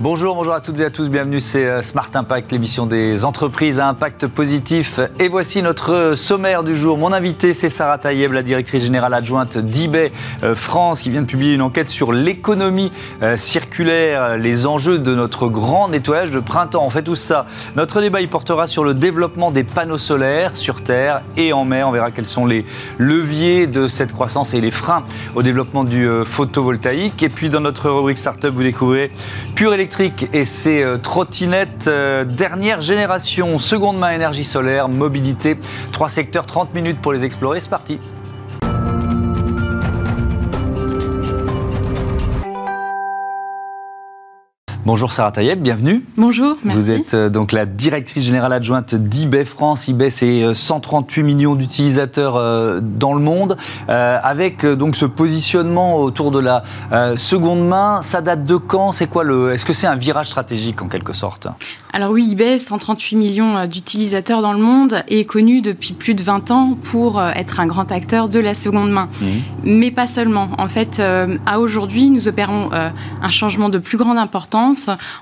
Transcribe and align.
Bonjour, 0.00 0.34
bonjour 0.34 0.54
à 0.54 0.60
toutes 0.60 0.80
et 0.80 0.84
à 0.84 0.90
tous, 0.90 1.08
bienvenue, 1.08 1.38
c'est 1.38 1.64
euh, 1.64 1.80
Smart 1.80 2.10
Impact, 2.12 2.50
l'émission 2.50 2.84
des 2.84 3.24
entreprises 3.24 3.78
à 3.78 3.86
impact 3.86 4.26
positif. 4.26 4.98
Et 5.20 5.28
voici 5.28 5.62
notre 5.62 6.14
sommaire 6.16 6.64
du 6.64 6.74
jour. 6.74 6.98
Mon 6.98 7.12
invité, 7.12 7.52
c'est 7.52 7.68
Sarah 7.68 7.96
Taïeb, 7.96 8.32
la 8.32 8.42
directrice 8.42 8.82
générale 8.82 9.14
adjointe 9.14 9.56
d'eBay 9.56 10.10
euh, 10.42 10.56
France, 10.56 11.00
qui 11.00 11.10
vient 11.10 11.22
de 11.22 11.28
publier 11.28 11.54
une 11.54 11.62
enquête 11.62 11.88
sur 11.88 12.12
l'économie 12.12 12.90
euh, 13.22 13.36
circulaire, 13.36 14.36
les 14.36 14.66
enjeux 14.66 14.98
de 14.98 15.14
notre 15.14 15.46
grand 15.46 15.88
nettoyage 15.88 16.32
de 16.32 16.40
printemps. 16.40 16.82
On 16.84 16.90
fait 16.90 17.02
tout 17.02 17.14
ça. 17.14 17.46
Notre 17.76 18.00
débat, 18.00 18.20
il 18.20 18.28
portera 18.28 18.66
sur 18.66 18.82
le 18.82 18.94
développement 18.94 19.52
des 19.52 19.62
panneaux 19.62 19.96
solaires 19.96 20.56
sur 20.56 20.82
Terre 20.82 21.22
et 21.36 21.52
en 21.52 21.64
mer. 21.64 21.88
On 21.88 21.92
verra 21.92 22.10
quels 22.10 22.26
sont 22.26 22.46
les 22.46 22.66
leviers 22.98 23.68
de 23.68 23.86
cette 23.86 24.12
croissance 24.12 24.54
et 24.54 24.60
les 24.60 24.72
freins 24.72 25.04
au 25.36 25.44
développement 25.44 25.84
du 25.84 26.08
photovoltaïque. 26.24 27.22
Et 27.22 27.28
puis, 27.28 27.48
dans 27.48 27.60
notre 27.60 27.88
rubrique 27.90 28.18
Startup, 28.18 28.52
vous 28.52 28.64
découvrez 28.64 29.12
Pure 29.54 29.72
et 30.00 30.44
ses 30.44 30.82
euh, 30.82 30.96
trottinettes 30.96 31.86
euh, 31.86 32.24
dernière 32.24 32.80
génération, 32.80 33.58
seconde 33.58 33.98
main 33.98 34.10
énergie 34.10 34.44
solaire, 34.44 34.88
mobilité, 34.88 35.56
trois 35.92 36.08
secteurs, 36.08 36.46
30 36.46 36.74
minutes 36.74 37.00
pour 37.00 37.12
les 37.12 37.24
explorer, 37.24 37.60
c'est 37.60 37.70
parti. 37.70 38.00
Bonjour 44.86 45.14
Sarah 45.14 45.32
Taïeb, 45.32 45.62
bienvenue. 45.62 46.04
Bonjour, 46.18 46.58
merci. 46.62 46.78
Vous 46.78 46.90
êtes 46.90 47.14
euh, 47.14 47.30
donc 47.30 47.52
la 47.52 47.64
directrice 47.64 48.22
générale 48.22 48.52
adjointe 48.52 48.94
d'eBay 48.94 49.46
France. 49.46 49.88
eBay, 49.88 50.10
c'est 50.10 50.52
138 50.52 51.22
euh, 51.22 51.24
millions 51.24 51.54
d'utilisateurs 51.54 52.36
euh, 52.36 52.80
dans 52.82 53.14
le 53.14 53.20
monde, 53.20 53.56
avec 53.88 54.66
donc 54.66 54.96
ce 54.96 55.06
positionnement 55.06 55.96
autour 55.96 56.30
de 56.30 56.38
la 56.38 56.64
seconde 57.16 57.66
main. 57.66 58.02
Ça 58.02 58.20
date 58.20 58.44
de 58.44 58.56
quand? 58.56 58.92
C'est 58.92 59.06
quoi 59.06 59.24
le 59.24 59.54
Est-ce 59.54 59.64
que 59.64 59.72
c'est 59.72 59.86
un 59.86 59.96
virage 59.96 60.26
stratégique 60.26 60.82
en 60.82 60.88
quelque 60.88 61.14
sorte? 61.14 61.48
Alors 61.94 62.10
oui, 62.10 62.28
eBay, 62.32 62.58
138 62.58 63.16
millions 63.16 63.66
d'utilisateurs 63.66 64.42
dans 64.42 64.52
le 64.52 64.58
monde, 64.58 65.02
est 65.06 65.24
connu 65.24 65.62
depuis 65.62 65.94
plus 65.94 66.14
de 66.14 66.22
20 66.22 66.50
ans 66.50 66.76
pour 66.82 67.22
être 67.22 67.60
un 67.60 67.66
grand 67.66 67.92
acteur 67.92 68.28
de 68.28 68.40
la 68.40 68.54
seconde 68.54 68.90
main. 68.90 69.08
Mmh. 69.20 69.26
Mais 69.62 69.90
pas 69.92 70.08
seulement. 70.08 70.50
En 70.58 70.68
fait, 70.68 71.00
à 71.46 71.60
aujourd'hui, 71.60 72.10
nous 72.10 72.26
opérons 72.26 72.70
un 72.72 73.30
changement 73.30 73.68
de 73.68 73.78
plus 73.78 73.96
grande 73.96 74.18
importance. 74.18 74.73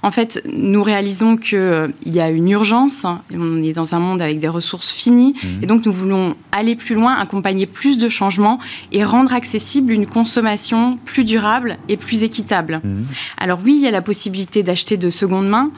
En 0.02 0.10
fait, 0.10 0.42
nous 0.46 0.82
réalisons 0.82 1.36
qu'il 1.36 1.92
y 2.06 2.20
a 2.20 2.30
une 2.30 2.48
urgence. 2.48 3.06
On 3.32 3.62
est 3.62 3.72
dans 3.72 3.94
un 3.94 3.98
monde 3.98 4.22
avec 4.22 4.38
des 4.38 4.48
ressources 4.48 4.90
finies. 4.90 5.34
Mmh. 5.34 5.62
Et 5.62 5.66
donc, 5.66 5.86
nous 5.86 5.92
voulons 5.92 6.36
aller 6.52 6.76
plus 6.76 6.94
loin, 6.94 7.14
accompagner 7.14 7.66
plus 7.66 7.98
de 7.98 8.08
changements 8.08 8.58
et 8.92 9.04
rendre 9.04 9.32
accessible 9.32 9.92
une 9.92 10.06
consommation 10.06 10.98
plus 11.04 11.24
durable 11.24 11.78
et 11.88 11.96
plus 11.96 12.22
équitable. 12.22 12.80
Mmh. 12.82 13.02
Alors 13.38 13.60
oui, 13.64 13.74
il 13.76 13.82
y 13.82 13.86
a 13.86 13.90
la 13.90 14.02
possibilité 14.02 14.62
d'acheter 14.62 14.96
de 14.96 15.10
seconde 15.10 15.48
main. 15.48 15.70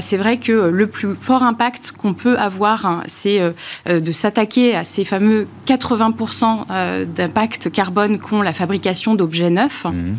C'est 0.00 0.16
vrai 0.16 0.38
que 0.38 0.52
le 0.52 0.86
plus 0.86 1.14
fort 1.20 1.42
impact 1.42 1.92
qu'on 1.92 2.14
peut 2.14 2.38
avoir, 2.38 2.86
hein, 2.86 3.02
c'est 3.06 3.40
euh, 3.40 3.52
euh, 3.88 4.00
de 4.00 4.12
s'attaquer 4.12 4.74
à 4.74 4.84
ces 4.84 5.04
fameux 5.04 5.46
80% 5.66 6.64
euh, 6.70 7.04
d'impact 7.04 7.70
carbone 7.70 8.18
qu'ont 8.18 8.42
la 8.42 8.52
fabrication 8.52 9.14
d'objets 9.14 9.50
neufs. 9.50 9.84
Mmh. 9.84 10.14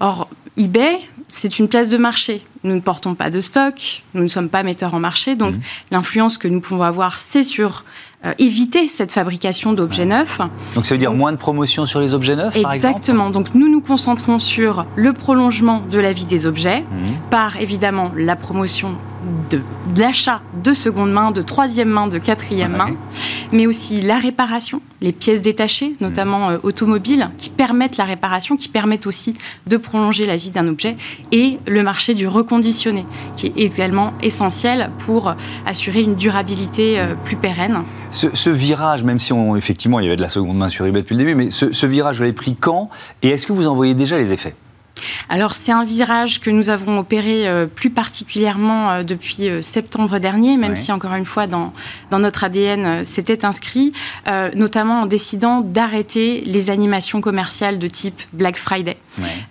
Or, 0.00 0.28
eBay, 0.56 0.98
c'est 1.30 1.58
une 1.58 1.68
place 1.68 1.88
de 1.88 1.96
marché. 1.96 2.44
Nous 2.64 2.74
ne 2.74 2.80
portons 2.80 3.14
pas 3.14 3.30
de 3.30 3.40
stock, 3.40 4.02
nous 4.14 4.22
ne 4.22 4.28
sommes 4.28 4.48
pas 4.48 4.62
metteurs 4.62 4.94
en 4.94 5.00
marché, 5.00 5.34
donc 5.34 5.54
mmh. 5.54 5.60
l'influence 5.92 6.38
que 6.38 6.48
nous 6.48 6.60
pouvons 6.60 6.82
avoir, 6.82 7.18
c'est 7.18 7.44
sur 7.44 7.84
éviter 8.38 8.86
cette 8.86 9.12
fabrication 9.12 9.72
d'objets 9.72 10.04
neufs. 10.04 10.40
Donc 10.74 10.84
ça 10.84 10.94
veut 10.94 10.98
dire 10.98 11.14
moins 11.14 11.32
de 11.32 11.38
promotion 11.38 11.86
sur 11.86 12.00
les 12.00 12.12
objets 12.12 12.36
neufs, 12.36 12.52
par 12.60 12.74
exemple 12.74 12.76
Exactement. 12.76 13.30
Donc 13.30 13.54
nous 13.54 13.70
nous 13.70 13.80
concentrons 13.80 14.38
sur 14.38 14.84
le 14.94 15.14
prolongement 15.14 15.82
de 15.90 15.98
la 15.98 16.12
vie 16.12 16.26
des 16.26 16.44
objets, 16.44 16.80
mmh. 16.80 17.30
par 17.30 17.56
évidemment 17.56 18.12
la 18.14 18.36
promotion 18.36 18.98
de, 19.50 19.60
l'achat 19.96 20.40
de 20.62 20.72
seconde 20.72 21.12
main, 21.12 21.30
de 21.30 21.42
troisième 21.42 21.88
main, 21.88 22.06
de 22.06 22.18
quatrième 22.18 22.76
main, 22.76 22.90
mais 23.52 23.66
aussi 23.66 24.00
la 24.00 24.18
réparation, 24.18 24.80
les 25.00 25.12
pièces 25.12 25.42
détachées, 25.42 25.94
notamment 26.00 26.50
euh, 26.50 26.58
automobiles, 26.62 27.30
qui 27.38 27.50
permettent 27.50 27.96
la 27.96 28.04
réparation, 28.04 28.56
qui 28.56 28.68
permettent 28.68 29.06
aussi 29.06 29.34
de 29.66 29.76
prolonger 29.76 30.26
la 30.26 30.36
vie 30.36 30.50
d'un 30.50 30.68
objet, 30.68 30.96
et 31.32 31.58
le 31.66 31.82
marché 31.82 32.14
du 32.14 32.26
reconditionné, 32.26 33.04
qui 33.36 33.46
est 33.46 33.58
également 33.58 34.12
essentiel 34.22 34.90
pour 34.98 35.34
assurer 35.66 36.02
une 36.02 36.14
durabilité 36.14 36.98
euh, 36.98 37.14
plus 37.24 37.36
pérenne. 37.36 37.82
Ce, 38.12 38.50
virage, 38.50 39.04
même 39.04 39.20
si 39.20 39.32
on, 39.32 39.54
effectivement 39.54 40.00
il 40.00 40.04
y 40.04 40.08
avait 40.08 40.16
de 40.16 40.22
la 40.22 40.28
seconde 40.28 40.56
main 40.56 40.68
sur 40.68 40.84
eBay 40.84 41.02
depuis 41.02 41.14
le 41.14 41.18
début, 41.18 41.34
mais 41.34 41.50
ce, 41.50 41.72
ce 41.72 41.86
virage, 41.86 42.16
vous 42.16 42.22
l'avez 42.22 42.32
pris 42.32 42.56
quand 42.56 42.90
Et 43.22 43.28
est-ce 43.28 43.46
que 43.46 43.52
vous 43.52 43.68
en 43.68 43.74
voyez 43.74 43.94
déjà 43.94 44.18
les 44.18 44.32
effets? 44.32 44.54
Alors 45.28 45.54
c'est 45.54 45.72
un 45.72 45.84
virage 45.84 46.40
que 46.40 46.50
nous 46.50 46.68
avons 46.68 46.98
opéré 46.98 47.46
euh, 47.46 47.66
plus 47.66 47.90
particulièrement 47.90 48.90
euh, 48.90 49.02
depuis 49.02 49.48
euh, 49.48 49.62
septembre 49.62 50.18
dernier, 50.18 50.56
même 50.56 50.76
si 50.76 50.92
encore 50.92 51.14
une 51.14 51.26
fois 51.26 51.46
dans, 51.46 51.72
dans 52.10 52.18
notre 52.18 52.44
ADN 52.44 53.04
c'était 53.04 53.44
inscrit, 53.44 53.92
notamment 54.54 55.02
en 55.02 55.06
décidant 55.06 55.60
d'arrêter 55.60 56.42
les 56.44 56.70
animations 56.70 57.20
commerciales 57.20 57.78
de 57.78 57.86
type 57.86 58.22
Black 58.32 58.56
Friday. 58.56 58.96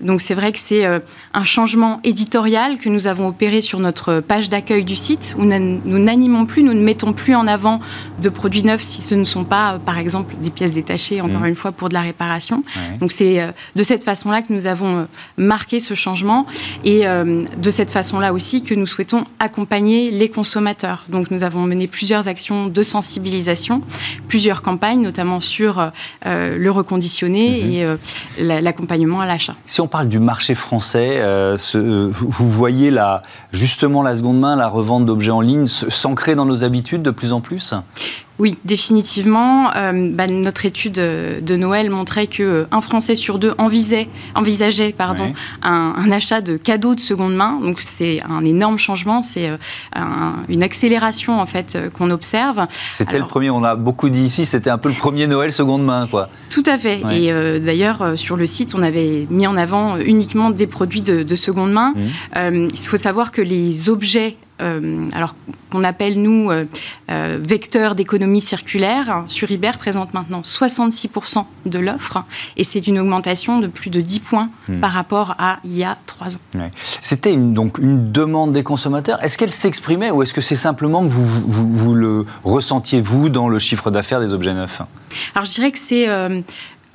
Donc 0.01 0.21
c'est 0.21 0.33
vrai 0.33 0.51
que 0.51 0.57
c'est 0.57 0.85
un 1.33 1.43
changement 1.43 1.99
éditorial 2.03 2.77
que 2.77 2.89
nous 2.89 3.07
avons 3.07 3.27
opéré 3.27 3.61
sur 3.61 3.79
notre 3.79 4.19
page 4.19 4.49
d'accueil 4.49 4.83
du 4.83 4.95
site, 4.95 5.35
où 5.37 5.43
nous 5.43 5.99
n'animons 5.99 6.45
plus, 6.45 6.63
nous 6.63 6.73
ne 6.73 6.81
mettons 6.81 7.13
plus 7.13 7.35
en 7.35 7.47
avant 7.47 7.79
de 8.19 8.29
produits 8.29 8.63
neufs 8.63 8.81
si 8.81 9.01
ce 9.01 9.15
ne 9.15 9.23
sont 9.25 9.43
pas, 9.43 9.79
par 9.85 9.97
exemple, 9.97 10.35
des 10.41 10.49
pièces 10.49 10.73
détachées, 10.73 11.21
encore 11.21 11.41
mmh. 11.41 11.47
une 11.47 11.55
fois, 11.55 11.71
pour 11.71 11.89
de 11.89 11.93
la 11.93 12.01
réparation. 12.01 12.63
Donc 12.99 13.11
c'est 13.11 13.53
de 13.75 13.83
cette 13.83 14.03
façon-là 14.03 14.41
que 14.41 14.53
nous 14.53 14.67
avons 14.67 15.07
marquer 15.49 15.79
ce 15.79 15.95
changement 15.95 16.45
et 16.83 17.07
euh, 17.07 17.43
de 17.57 17.71
cette 17.71 17.89
façon-là 17.89 18.33
aussi 18.33 18.61
que 18.61 18.75
nous 18.75 18.85
souhaitons 18.85 19.23
accompagner 19.39 20.11
les 20.11 20.29
consommateurs. 20.29 21.05
Donc 21.09 21.31
nous 21.31 21.43
avons 21.43 21.63
mené 21.63 21.87
plusieurs 21.87 22.27
actions 22.27 22.67
de 22.67 22.83
sensibilisation, 22.83 23.81
plusieurs 24.27 24.61
campagnes, 24.61 25.01
notamment 25.01 25.41
sur 25.41 25.79
euh, 25.79 26.55
le 26.55 26.71
reconditionné 26.71 27.63
mhm. 27.63 27.71
et 27.71 27.83
euh, 27.83 28.61
l'accompagnement 28.61 29.21
à 29.21 29.25
l'achat. 29.25 29.55
Si 29.65 29.81
on 29.81 29.87
parle 29.87 30.07
du 30.07 30.19
marché 30.19 30.53
français, 30.53 31.21
vous 31.73 32.49
voyez 32.49 32.91
la, 32.91 33.23
justement 33.51 34.03
la 34.03 34.15
seconde 34.15 34.39
main, 34.39 34.55
la 34.55 34.67
revente 34.67 35.07
d'objets 35.07 35.31
en 35.31 35.41
ligne 35.41 35.65
s'ancrer 35.65 36.35
dans 36.35 36.45
nos 36.45 36.63
habitudes 36.63 37.01
de 37.01 37.11
plus 37.11 37.33
en 37.33 37.41
plus? 37.41 37.73
Oui, 38.39 38.57
définitivement. 38.63 39.71
Euh, 39.75 40.09
bah, 40.13 40.27
notre 40.27 40.65
étude 40.65 40.93
de 40.93 41.55
Noël 41.55 41.89
montrait 41.89 42.27
que 42.27 42.43
euh, 42.43 42.65
un 42.71 42.79
Français 42.79 43.15
sur 43.15 43.37
deux 43.37 43.53
envisageait, 43.57 44.09
envisageait 44.33 44.93
pardon, 44.93 45.33
un, 45.61 46.11
achat 46.11 46.39
de 46.41 46.55
cadeaux 46.55 46.95
de 46.95 47.01
seconde 47.01 47.35
main. 47.35 47.59
Donc 47.61 47.81
c'est 47.81 48.21
un 48.27 48.45
énorme 48.45 48.77
changement, 48.77 49.21
c'est 49.21 49.49
euh, 49.49 49.57
une 50.47 50.63
accélération 50.63 51.39
en 51.39 51.45
fait 51.45 51.77
qu'on 51.93 52.09
observe. 52.09 52.65
C'était 52.93 53.19
le 53.19 53.27
premier, 53.27 53.49
on 53.49 53.63
a 53.63 53.75
beaucoup 53.75 54.09
dit 54.09 54.23
ici, 54.23 54.45
c'était 54.45 54.69
un 54.69 54.77
peu 54.77 54.89
le 54.89 54.95
premier 54.95 55.27
Noël 55.27 55.51
seconde 55.51 55.83
main, 55.83 56.07
quoi. 56.07 56.29
Tout 56.49 56.63
à 56.65 56.77
fait. 56.77 57.01
Et 57.11 57.59
d'ailleurs 57.59 58.13
sur 58.15 58.37
le 58.37 58.45
site, 58.45 58.73
on 58.73 58.81
avait 58.81 59.27
mis 59.29 59.47
en 59.47 59.57
avant 59.57 59.97
uniquement 59.97 60.49
des 60.49 60.67
produits 60.67 61.01
de, 61.01 61.35
seconde 61.35 61.71
main. 61.71 61.93
Mmh. 61.95 62.67
il 62.73 62.87
faut 62.87 62.97
savoir 62.97 63.31
que 63.31 63.41
les 63.41 63.89
objets 63.89 64.37
euh, 64.39 64.48
alors 64.59 65.35
qu'on 65.69 65.83
appelle 65.83 66.21
nous 66.21 66.49
euh, 66.49 66.65
euh, 67.09 67.39
vecteur 67.41 67.95
d'économie 67.95 68.41
circulaire, 68.41 69.23
sur 69.27 69.49
Iber 69.51 69.71
présente 69.77 70.13
maintenant 70.13 70.41
66% 70.41 71.45
de 71.65 71.79
l'offre 71.79 72.23
et 72.57 72.63
c'est 72.63 72.87
une 72.87 72.99
augmentation 72.99 73.59
de 73.59 73.67
plus 73.67 73.89
de 73.89 74.01
10 74.01 74.19
points 74.19 74.49
hmm. 74.67 74.79
par 74.79 74.91
rapport 74.91 75.35
à 75.37 75.59
il 75.63 75.77
y 75.77 75.83
a 75.83 75.97
3 76.07 76.35
ans. 76.35 76.69
C'était 77.01 77.35
donc 77.35 77.77
une 77.77 78.11
demande 78.11 78.53
des 78.53 78.63
consommateurs. 78.63 79.23
Est-ce 79.23 79.37
qu'elle 79.37 79.51
s'exprimait 79.51 80.11
ou 80.11 80.23
est-ce 80.23 80.33
que 80.33 80.41
c'est 80.41 80.55
simplement 80.55 81.03
que 81.03 81.09
vous, 81.09 81.25
vous, 81.25 81.93
le 81.93 82.25
ressentiez, 82.43 83.01
vous, 83.01 83.29
dans 83.29 83.49
le 83.49 83.59
chiffre 83.59 83.91
d'affaires 83.91 84.19
des 84.19 84.33
objets 84.33 84.53
neufs? 84.53 84.81
Alors 85.35 85.45
je 85.45 85.53
dirais 85.53 85.71
que 85.71 85.79
c'est 85.79 86.07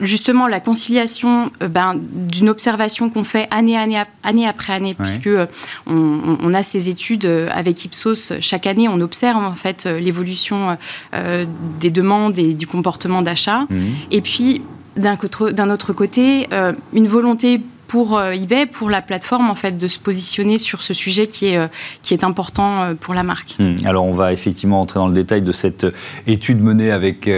justement 0.00 0.49
la 0.49 0.61
conciliation 0.61 1.50
euh, 1.62 1.69
ben, 1.69 1.94
d'une 1.96 2.49
observation 2.49 3.08
qu'on 3.08 3.25
fait 3.25 3.46
année, 3.50 3.76
année, 3.76 4.02
année 4.23 4.46
après 4.46 4.73
année, 4.73 4.94
puisque 4.94 5.26
euh, 5.26 5.46
on, 5.87 6.55
a 6.55 6.62
ces 6.62 6.88
études 6.88 7.25
euh, 7.25 7.49
avec 7.52 7.85
Ipsos 7.85 8.32
chaque 8.41 8.67
année, 8.67 8.88
on 8.88 9.00
observe 9.00 9.43
en 9.43 9.55
fait 9.55 9.87
l'évolution 9.87 10.76
des 11.81 11.91
demandes 11.91 12.38
et 12.38 12.55
du 12.55 12.67
comportement 12.67 13.23
d'achat. 13.23 13.67
Mmh. 13.70 13.76
Et 14.11 14.20
puis 14.20 14.62
d'un 14.96 15.70
autre 15.70 15.93
côté, 15.93 16.49
une 16.93 17.06
volonté 17.06 17.61
pour 17.86 18.16
euh, 18.16 18.32
eBay, 18.32 18.66
pour 18.66 18.90
la 18.90 19.02
plateforme, 19.02 19.50
en 19.50 19.54
fait, 19.54 19.78
de 19.78 19.88
se 19.88 19.98
positionner 19.98 20.58
sur 20.58 20.82
ce 20.82 20.94
sujet 20.94 21.26
qui 21.26 21.46
est, 21.46 21.58
euh, 21.58 21.69
qui 22.02 22.14
est 22.14 22.25
important 22.25 22.82
euh, 22.82 22.94
pour 22.94 23.14
la 23.14 23.22
marque. 23.22 23.56
Hmm. 23.58 23.76
Alors, 23.84 24.04
on 24.04 24.12
va 24.12 24.32
effectivement 24.32 24.81
entrer 24.81 24.98
dans 24.98 25.08
le 25.08 25.14
détail 25.14 25.42
de 25.42 25.52
cette 25.52 25.86
étude 26.26 26.62
menée 26.62 26.90
avec 26.90 27.31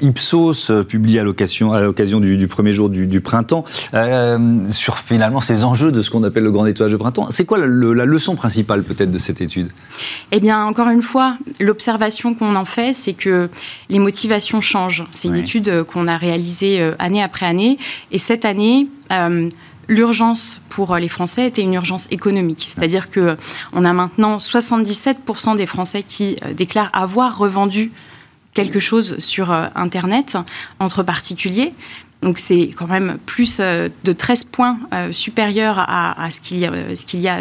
Ipsos, 0.00 0.70
publiée 0.88 1.20
à 1.20 1.24
l'occasion 1.24 2.20
du, 2.20 2.36
du, 2.36 2.48
premier 2.48 2.72
jour 2.72 2.88
du, 2.88 3.20
printemps, 3.20 3.64
sur 4.68 4.98
finalement 4.98 5.40
ces 5.40 5.64
enjeux 5.64 5.92
de 5.92 6.02
ce 6.02 6.10
qu'on 6.10 6.22
appelle 6.24 6.44
le 6.44 6.52
grand 6.52 6.64
nettoyage 6.64 6.92
de 6.92 6.96
printemps. 6.96 7.26
C'est 7.30 7.44
quoi 7.44 7.58
la, 7.58 7.66
leçon 7.66 8.36
principale 8.36 8.82
peut-être 8.82 9.10
de 9.10 9.18
cette 9.18 9.40
étude? 9.40 9.68
Eh 10.32 10.40
bien, 10.40 10.64
encore 10.64 10.88
une 10.88 11.02
fois, 11.02 11.36
l'observation 11.60 12.34
qu'on 12.34 12.54
en 12.56 12.64
fait, 12.64 12.94
c'est 12.94 13.14
que 13.14 13.48
les 13.88 13.98
motivations 13.98 14.60
changent. 14.60 15.04
C'est 15.10 15.28
une 15.28 15.36
étude 15.36 15.84
qu'on 15.84 16.06
a 16.06 16.16
réalisée 16.16 16.92
année 16.98 17.22
après 17.22 17.46
année. 17.46 17.78
Et 18.12 18.18
cette 18.18 18.44
année, 18.44 18.88
l'urgence 19.88 20.60
pour 20.70 20.96
les 20.96 21.08
Français 21.08 21.46
était 21.46 21.62
une 21.62 21.74
urgence 21.74 22.08
économique. 22.10 22.70
C'est-à-dire 22.70 23.10
que 23.10 23.36
on 23.72 23.84
a 23.84 23.92
maintenant 23.92 24.38
77% 24.38 25.56
des 25.56 25.66
Français 25.66 26.02
qui 26.02 26.36
déclarent 26.56 26.90
avoir 26.92 27.36
revendu 27.36 27.92
quelque 28.54 28.80
chose 28.80 29.18
sur 29.18 29.50
Internet 29.50 30.38
entre 30.78 31.02
particuliers. 31.02 31.74
Donc 32.24 32.38
c'est 32.38 32.70
quand 32.74 32.86
même 32.86 33.18
plus 33.26 33.58
euh, 33.60 33.90
de 34.02 34.12
13 34.12 34.44
points 34.44 34.78
euh, 34.94 35.12
supérieur 35.12 35.76
à, 35.78 36.30
ce 36.30 36.40
qu'il 36.40 36.56
y, 36.56 36.62
y, 36.62 37.28
a, 37.28 37.40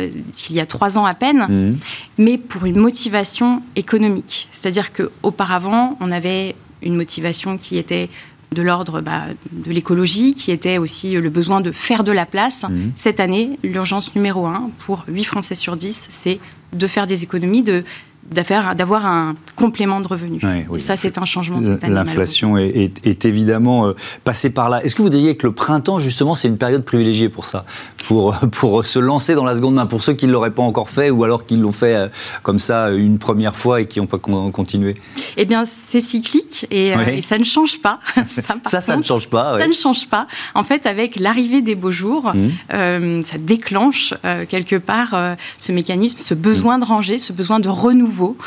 y 0.49 0.59
a 0.59 0.65
trois 0.65 0.97
ans 0.97 1.05
à 1.05 1.13
peine, 1.13 1.47
mmh. 1.47 1.77
mais 2.17 2.37
pour 2.37 2.65
une 2.65 2.77
motivation 2.77 3.61
économique. 3.77 4.49
C'est-à-dire 4.51 4.91
qu'auparavant, 4.91 5.97
on 6.01 6.11
avait 6.11 6.55
une 6.81 6.95
motivation 6.95 7.57
qui 7.57 7.77
était 7.77 8.09
de 8.53 8.61
l'ordre 8.61 9.01
bah, 9.01 9.23
de 9.51 9.71
l'écologie, 9.71 10.35
qui 10.35 10.51
était 10.51 10.77
aussi 10.77 11.13
le 11.13 11.29
besoin 11.29 11.61
de 11.61 11.71
faire 11.71 12.03
de 12.03 12.11
la 12.11 12.25
place. 12.25 12.63
Mmh. 12.63 12.91
Cette 12.97 13.19
année, 13.19 13.59
l'urgence 13.63 14.15
numéro 14.15 14.45
un 14.45 14.69
pour 14.79 15.05
8 15.07 15.23
Français 15.23 15.55
sur 15.55 15.75
10, 15.75 16.07
c'est 16.09 16.39
de 16.73 16.87
faire 16.87 17.07
des 17.07 17.23
économies, 17.23 17.63
de 17.63 17.83
d'avoir 18.31 19.05
un 19.05 19.35
complément 19.55 19.99
de 19.99 20.07
revenus. 20.07 20.41
et 20.43 20.79
ça, 20.79 20.97
c'est 20.97 21.17
un 21.17 21.25
changement 21.25 21.61
cette 21.61 21.83
année. 21.83 21.93
L'inflation 21.93 22.57
est, 22.57 23.25
évidemment 23.25 23.87
euh, 23.87 23.95
passée 24.23 24.49
par 24.49 24.69
là. 24.69 24.83
Est-ce 24.83 24.95
que 24.95 25.01
vous 25.01 25.09
diriez 25.09 25.35
que 25.35 25.45
le 25.47 25.53
printemps, 25.53 25.99
justement, 25.99 26.35
c'est 26.35 26.47
une 26.47 26.57
période 26.57 26.83
privilégiée 26.83 27.29
pour 27.29 27.45
ça? 27.45 27.65
Pour, 28.07 28.35
pour 28.51 28.85
se 28.85 28.99
lancer 28.99 29.35
dans 29.35 29.43
la 29.43 29.55
seconde 29.55 29.75
main, 29.75 29.85
pour 29.85 30.01
ceux 30.01 30.13
qui 30.13 30.27
ne 30.27 30.31
l'auraient 30.31 30.51
pas 30.51 30.63
encore 30.63 30.89
fait 30.89 31.09
ou 31.09 31.23
alors 31.23 31.45
qui 31.45 31.55
l'ont 31.55 31.71
fait 31.71 31.95
euh, 31.95 32.07
comme 32.43 32.59
ça 32.59 32.91
une 32.91 33.17
première 33.17 33.55
fois 33.55 33.81
et 33.81 33.87
qui 33.87 33.99
n'ont 33.99 34.07
pas 34.07 34.17
continué 34.17 34.95
Eh 35.37 35.45
bien, 35.45 35.65
c'est 35.65 36.01
cyclique 36.01 36.67
et, 36.71 36.93
euh, 36.93 37.21
ça 37.21 37.37
ne 37.37 37.43
change 37.43 37.79
pas. 37.81 37.99
ça, 38.67 38.81
ça, 38.81 38.97
ne 38.97 39.03
change 39.03 39.29
pas. 39.29 39.57
Ça 39.57 39.67
ne 39.67 39.73
change 39.73 40.07
pas. 40.07 40.27
En 40.55 40.63
fait, 40.63 40.85
avec 40.85 41.19
l'arrivée 41.19 41.61
des 41.61 41.75
beaux 41.75 41.91
jours, 41.91 42.33
mmh. 42.33 43.23
ça 43.23 43.37
déclenche 43.39 44.13
quelque 44.49 44.75
part 44.75 45.15
ce 45.57 45.71
mécanisme, 45.71 46.17
ce 46.19 46.33
besoin 46.33 46.77
de 46.77 46.85
ranger, 46.85 47.19
ce 47.19 47.33
besoin 47.33 47.59
de 47.59 47.69
renouveau 47.69 48.37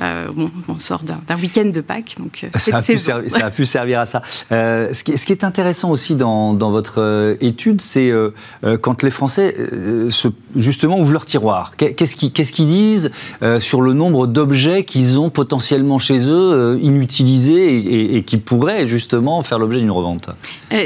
euh, 0.00 0.28
bon, 0.32 0.50
on 0.68 0.78
sort 0.78 1.02
d'un 1.04 1.36
week-end 1.36 1.66
de 1.66 1.80
Pâques, 1.80 2.16
donc 2.18 2.44
euh, 2.44 2.58
ça 2.58 2.78
a, 2.78 2.82
pu 2.82 2.98
ça 2.98 3.20
a, 3.42 3.50
pu 3.50 3.64
servir 3.64 4.00
à 4.00 4.06
ça. 4.06 4.22
Euh, 4.50 4.92
ce, 4.92 5.04
qui, 5.04 5.16
ce, 5.16 5.24
qui, 5.24 5.32
est 5.32 5.44
intéressant 5.44 5.90
aussi 5.90 6.16
dans, 6.16 6.52
dans 6.52 6.70
votre 6.70 7.36
étude, 7.40 7.80
c'est 7.80 8.12
quand 8.80 9.02
les 9.02 9.10
Français, 9.10 9.54
se, 10.10 10.28
justement, 10.56 10.98
ouvrent 10.98 11.12
leur 11.12 11.26
tiroir. 11.26 11.72
Qu'est-ce 11.76 12.16
qu'ils 12.52 12.66
disent 12.66 13.10
sur 13.58 13.80
le 13.80 13.92
nombre 13.92 14.26
d'objets 14.26 14.84
qu'ils 14.84 15.18
ont 15.18 15.30
potentiellement 15.30 15.98
chez 15.98 16.28
eux, 16.28 16.78
inutilisés, 16.80 17.76
et, 17.76 18.16
et, 18.16 18.22
qui 18.22 18.38
pourraient 18.38 18.86
justement 18.86 19.42
faire 19.42 19.58
l'objet 19.58 19.80
d'une 19.80 19.90
revente? 19.90 20.30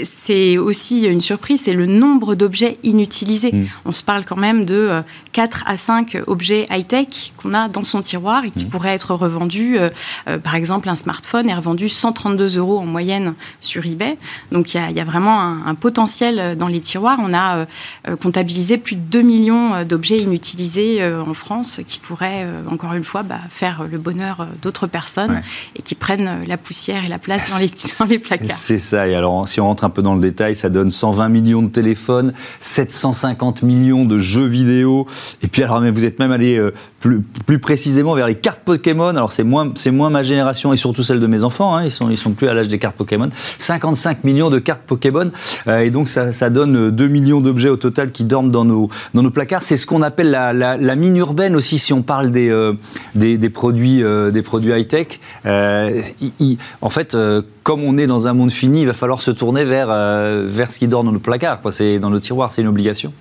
C'est 0.05 0.59
aussi 0.59 1.07
une 1.07 1.21
surprise, 1.21 1.63
c'est 1.63 1.73
le 1.73 1.87
nombre 1.87 2.35
d'objets 2.35 2.79
inutilisés. 2.83 3.53
Hmm. 3.53 3.67
On 3.85 3.93
se 3.93 4.03
parle 4.03 4.25
quand 4.25 4.37
même 4.37 4.65
de 4.65 5.03
4 5.33 5.65
à 5.67 5.77
5 5.77 6.19
objets 6.27 6.67
high-tech 6.71 7.33
qu'on 7.37 7.55
a 7.55 7.69
dans 7.69 7.85
son 7.85 8.01
tiroir 8.01 8.45
et 8.45 8.51
qui 8.51 8.65
mmh. 8.65 8.69
pourrait 8.69 8.95
être 8.95 9.15
revendu. 9.15 9.79
Euh, 9.79 9.91
euh, 10.29 10.39
par 10.39 10.55
exemple, 10.55 10.89
un 10.89 10.97
smartphone 10.97 11.49
est 11.49 11.55
revendu 11.55 11.89
132 11.89 12.59
euros 12.59 12.79
en 12.79 12.87
moyenne 12.87 13.35
sur 13.61 13.87
eBay. 13.87 14.17
Donc 14.53 14.75
il 14.75 14.91
y, 14.91 15.01
a 15.01 15.05
vraiment 15.05 15.41
un, 15.41 15.75
potentiel 15.75 16.57
dans 16.57 16.67
les 16.69 16.81
tiroirs. 16.81 17.19
On 17.23 17.33
a 17.33 17.59
euh, 17.59 18.17
comptabilisé 18.21 18.79
plus 18.79 18.97
de 18.97 19.01
2 19.01 19.23
millions 19.23 19.58
d'objets 19.85 20.19
inutilisés 20.19 21.05
en 21.05 21.35
France 21.35 21.81
qui 21.87 21.99
pourraient, 21.99 22.47
encore 22.71 22.93
une 22.95 23.05
fois, 23.05 23.23
bah, 23.23 23.41
faire 23.51 23.85
le 23.91 23.99
bonheur 23.99 24.47
d'autres 24.63 24.87
personnes 24.87 25.43
et 25.77 25.83
qui 25.83 25.95
prennent 25.95 26.45
la 26.47 26.57
poussière 26.57 27.05
et 27.05 27.09
la 27.09 27.19
place 27.19 27.51
dans 27.51 27.59
les, 27.59 27.71
dans 27.99 28.05
les 28.07 28.19
placards. 28.19 28.57
C'est 28.57 28.79
ça. 28.79 29.09
Et 29.09 29.15
alors, 29.15 29.49
si 29.49 29.61
on 29.61 29.65
rentre 29.65 29.85
un 29.85 29.91
peu 29.91 30.03
dans 30.03 30.15
le 30.15 30.21
détail, 30.21 30.55
ça 30.55 30.69
donne 30.69 30.91
120 30.91 31.29
millions 31.29 31.63
de 31.63 31.71
téléphones, 31.71 32.33
750 32.61 33.63
millions 33.63 34.05
de 34.05 34.19
jeux 34.19 34.47
vidéo. 34.47 35.07
Et 35.43 35.49
puis, 35.49 35.63
alors, 35.63 35.81
mais 35.81 35.91
vous 35.91 36.05
êtes 36.05 36.19
même 36.19 36.33
allé 36.33 36.59
plus, 37.01 37.21
plus 37.47 37.59
précisément 37.59 38.15
vers 38.15 38.27
les 38.27 38.35
cartes 38.35 38.61
Pokémon. 38.65 39.09
Alors 39.09 39.33
c'est 39.33 39.45
moins, 39.45 39.73
c'est 39.75 39.91
moins 39.91 40.11
ma 40.11 40.23
génération 40.23 40.73
et 40.73 40.77
surtout 40.77 41.03
celle 41.03 41.21
de 41.21 41.27
mes 41.27 41.45
enfants. 41.45 41.77
Hein. 41.77 41.85
Ils 41.85 41.91
sont, 41.91 42.11
ils 42.11 42.19
sont 42.19 42.33
plus 42.33 42.49
à 42.49 42.55
l'âge 42.55 42.69
des 42.69 42.79
cartes 42.79 42.97
Pokémon. 42.97 43.31
55 43.59 44.25
millions 44.25 44.51
de 44.51 44.59
cartes 44.59 44.83
Pokémon 44.87 45.31
euh, 45.67 45.81
et 45.81 45.91
donc 45.91 46.09
ça, 46.09 46.33
ça, 46.33 46.51
donne 46.51 46.91
2 46.91 47.09
millions 47.09 47.41
d'objets 47.41 47.69
au 47.69 47.77
total 47.77 48.11
qui 48.11 48.25
dorment 48.25 48.51
dans 48.51 48.65
nos, 48.65 48.89
dans 49.15 49.23
nos 49.23 49.31
placards. 49.31 49.48
C'est 49.61 49.77
ce 49.77 49.87
qu'on 49.87 50.03
appelle 50.03 50.31
la, 50.31 50.53
la, 50.53 50.97
mine 50.97 51.17
urbaine 51.17 51.57
aussi 51.57 51.79
si 51.79 51.93
on 51.93 52.03
parle 52.03 52.31
des, 52.31 52.51
euh, 52.51 52.75
des, 53.15 53.39
des, 53.39 53.51
produits, 53.51 54.03
euh, 54.03 54.31
des 54.31 54.43
produits 54.43 54.73
high 54.73 54.89
tech. 54.89 55.21
en 55.45 56.91
fait 56.91 57.17
comme 57.63 57.85
on 57.85 57.99
est 57.99 58.07
dans 58.07 58.29
un 58.29 58.33
monde 58.33 58.51
fini, 58.51 58.83
il 58.83 58.87
va 58.87 58.95
falloir 58.95 59.21
se 59.21 59.31
tourner 59.31 59.65
vers, 59.65 59.89
vers 59.89 60.71
ce 60.71 60.79
qui 60.79 60.89
dort 60.89 61.05
dans 61.05 61.13
nos 61.13 61.19
placards, 61.19 61.61
quoi. 61.61 61.71
C'est 61.71 61.99
dans 61.99 62.11
nos 62.11 62.19
tiroirs, 62.19 62.51
c'est 62.51 62.63
une 62.63 62.69
obligation. 62.69 63.13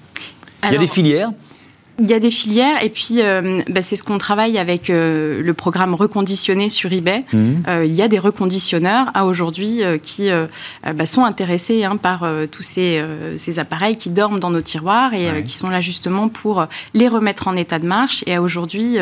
il 0.63 0.71
y 0.71 0.75
a 0.75 0.79
des 0.79 0.87
filières 0.87 1.31
il 1.99 2.07
y 2.07 2.13
a 2.13 2.19
des 2.19 2.31
filières 2.31 2.83
et 2.83 2.89
puis 2.89 3.21
euh, 3.21 3.61
bah, 3.69 3.81
c'est 3.81 3.95
ce 3.95 4.03
qu'on 4.03 4.17
travaille 4.17 4.57
avec 4.57 4.89
euh, 4.89 5.41
le 5.41 5.53
programme 5.53 5.95
reconditionné 5.95 6.69
sur 6.69 6.91
eBay. 6.93 7.23
Mhm. 7.33 7.63
Euh, 7.67 7.85
il 7.85 7.93
y 7.93 8.01
a 8.01 8.07
des 8.07 8.19
reconditionneurs 8.19 9.07
à 9.13 9.25
aujourd'hui 9.25 9.81
qui 10.01 10.29
bah, 10.95 11.05
sont 11.05 11.23
intéressés 11.23 11.83
hein, 11.83 11.97
par 11.97 12.27
tous 12.51 12.63
ces, 12.63 13.03
ces, 13.35 13.59
appareils 13.59 13.95
qui 13.95 14.09
dorment 14.09 14.39
dans 14.39 14.49
nos 14.49 14.61
tiroirs 14.61 15.13
et 15.13 15.43
qui 15.43 15.53
sont 15.53 15.69
là 15.69 15.81
justement 15.81 16.29
pour 16.29 16.65
les 16.93 17.07
remettre 17.07 17.47
en 17.47 17.55
état 17.55 17.79
de 17.79 17.87
marche. 17.87 18.23
Et 18.27 18.37
aujourd'hui, 18.37 18.97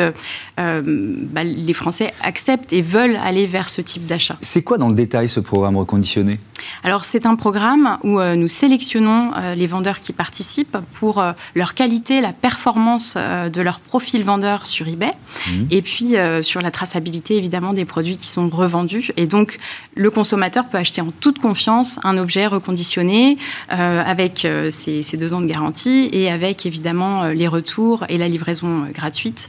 bah, 0.56 1.44
les 1.44 1.72
Français 1.72 2.12
acceptent 2.22 2.72
et 2.72 2.82
veulent 2.82 3.18
aller 3.22 3.46
vers 3.46 3.68
ce 3.68 3.80
type 3.80 4.06
d'achat. 4.06 4.36
C'est 4.40 4.62
quoi 4.62 4.78
dans 4.78 4.88
le 4.88 4.94
détail 4.94 5.28
ce 5.28 5.40
programme 5.40 5.76
reconditionné? 5.76 6.38
Alors 6.84 7.04
c'est 7.04 7.26
un 7.26 7.36
programme 7.36 7.96
où 8.02 8.20
nous 8.20 8.48
sélectionnons 8.48 9.32
les 9.54 9.66
vendeurs 9.66 10.00
qui 10.00 10.12
participent 10.12 10.78
pour 10.94 11.22
leur 11.54 11.74
qualité, 11.74 12.20
la 12.20 12.32
performance 12.32 13.14
euh, 13.16 13.48
de 13.48 13.60
leur 13.60 13.80
profil 13.80 14.24
vendeur 14.24 14.66
sur 14.66 14.88
eBay 14.88 15.12
mhm. 15.48 15.68
et 15.70 15.82
puis 15.82 16.16
euh, 16.16 16.42
sur 16.42 16.60
la 16.60 16.70
traçabilité 16.70 17.36
évidemment 17.36 17.72
des 17.72 17.84
produits 17.84 18.16
qui 18.16 18.26
sont 18.26 18.48
revendus. 18.48 19.10
Et 19.16 19.26
donc 19.26 19.58
le 19.94 20.10
consommateur 20.10 20.66
peut 20.66 20.78
acheter 20.78 21.00
en 21.00 21.12
toute 21.20 21.38
confiance 21.38 21.98
un 22.04 22.18
objet 22.18 22.46
reconditionné 22.46 23.38
euh, 23.72 24.02
avec 24.04 24.46
ses, 24.70 25.16
deux 25.16 25.34
ans 25.34 25.40
de 25.40 25.46
garantie 25.46 26.08
et 26.12 26.30
avec 26.30 26.66
évidemment 26.66 27.26
les 27.26 27.48
retours 27.48 28.04
et 28.08 28.18
la 28.18 28.28
livraison 28.28 28.86
gratuite 28.92 29.48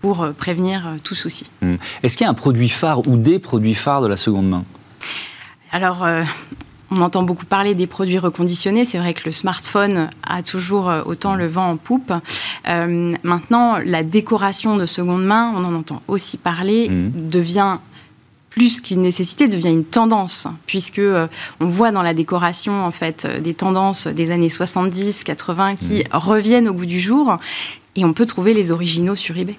pour 0.00 0.28
prévenir 0.38 0.96
tout 1.02 1.14
souci. 1.14 1.46
Mhm. 1.62 1.78
Est-ce 2.02 2.16
qu'il 2.16 2.24
y 2.24 2.28
a 2.28 2.30
un 2.30 2.34
produit 2.34 2.68
phare 2.68 3.06
ou 3.06 3.16
des 3.16 3.38
produits 3.38 3.74
phares 3.74 4.02
de 4.02 4.08
la 4.08 4.16
seconde 4.16 4.48
main? 4.48 4.64
Alors, 5.72 6.06
on 6.90 7.00
entend 7.00 7.22
beaucoup 7.22 7.46
parler 7.46 7.74
des 7.74 7.86
produits 7.86 8.18
reconditionnés. 8.18 8.84
C'est 8.84 8.98
vrai 8.98 9.14
que 9.14 9.22
le 9.26 9.32
smartphone 9.32 10.10
a 10.26 10.42
toujours 10.42 10.88
euh, 10.88 11.02
autant 11.04 11.34
le 11.34 11.46
vent 11.46 11.70
en 11.70 11.76
poupe. 11.76 12.12
Euh, 12.68 13.12
maintenant, 13.22 13.78
la 13.84 14.02
décoration 14.02 14.76
de 14.76 14.86
seconde 14.86 15.24
main, 15.24 15.52
on 15.54 15.64
en 15.64 15.74
entend 15.74 16.02
aussi 16.08 16.36
parler, 16.36 16.88
mmh. 16.88 17.28
devient 17.28 17.78
plus 18.50 18.80
qu'une 18.80 19.02
nécessité, 19.02 19.46
devient 19.46 19.68
une 19.68 19.84
tendance, 19.84 20.48
puisque 20.66 20.98
euh, 20.98 21.28
on 21.60 21.66
voit 21.66 21.92
dans 21.92 22.02
la 22.02 22.14
décoration 22.14 22.84
en 22.84 22.90
fait 22.90 23.26
des 23.42 23.54
tendances 23.54 24.06
des 24.06 24.30
années 24.30 24.50
70, 24.50 25.24
80 25.24 25.76
qui 25.76 26.00
mmh. 26.00 26.04
reviennent 26.12 26.68
au 26.68 26.72
goût 26.72 26.86
du 26.86 27.00
jour, 27.00 27.36
et 27.96 28.04
on 28.04 28.12
peut 28.12 28.26
trouver 28.26 28.54
les 28.54 28.72
originaux 28.72 29.16
sur 29.16 29.36
eBay. 29.36 29.56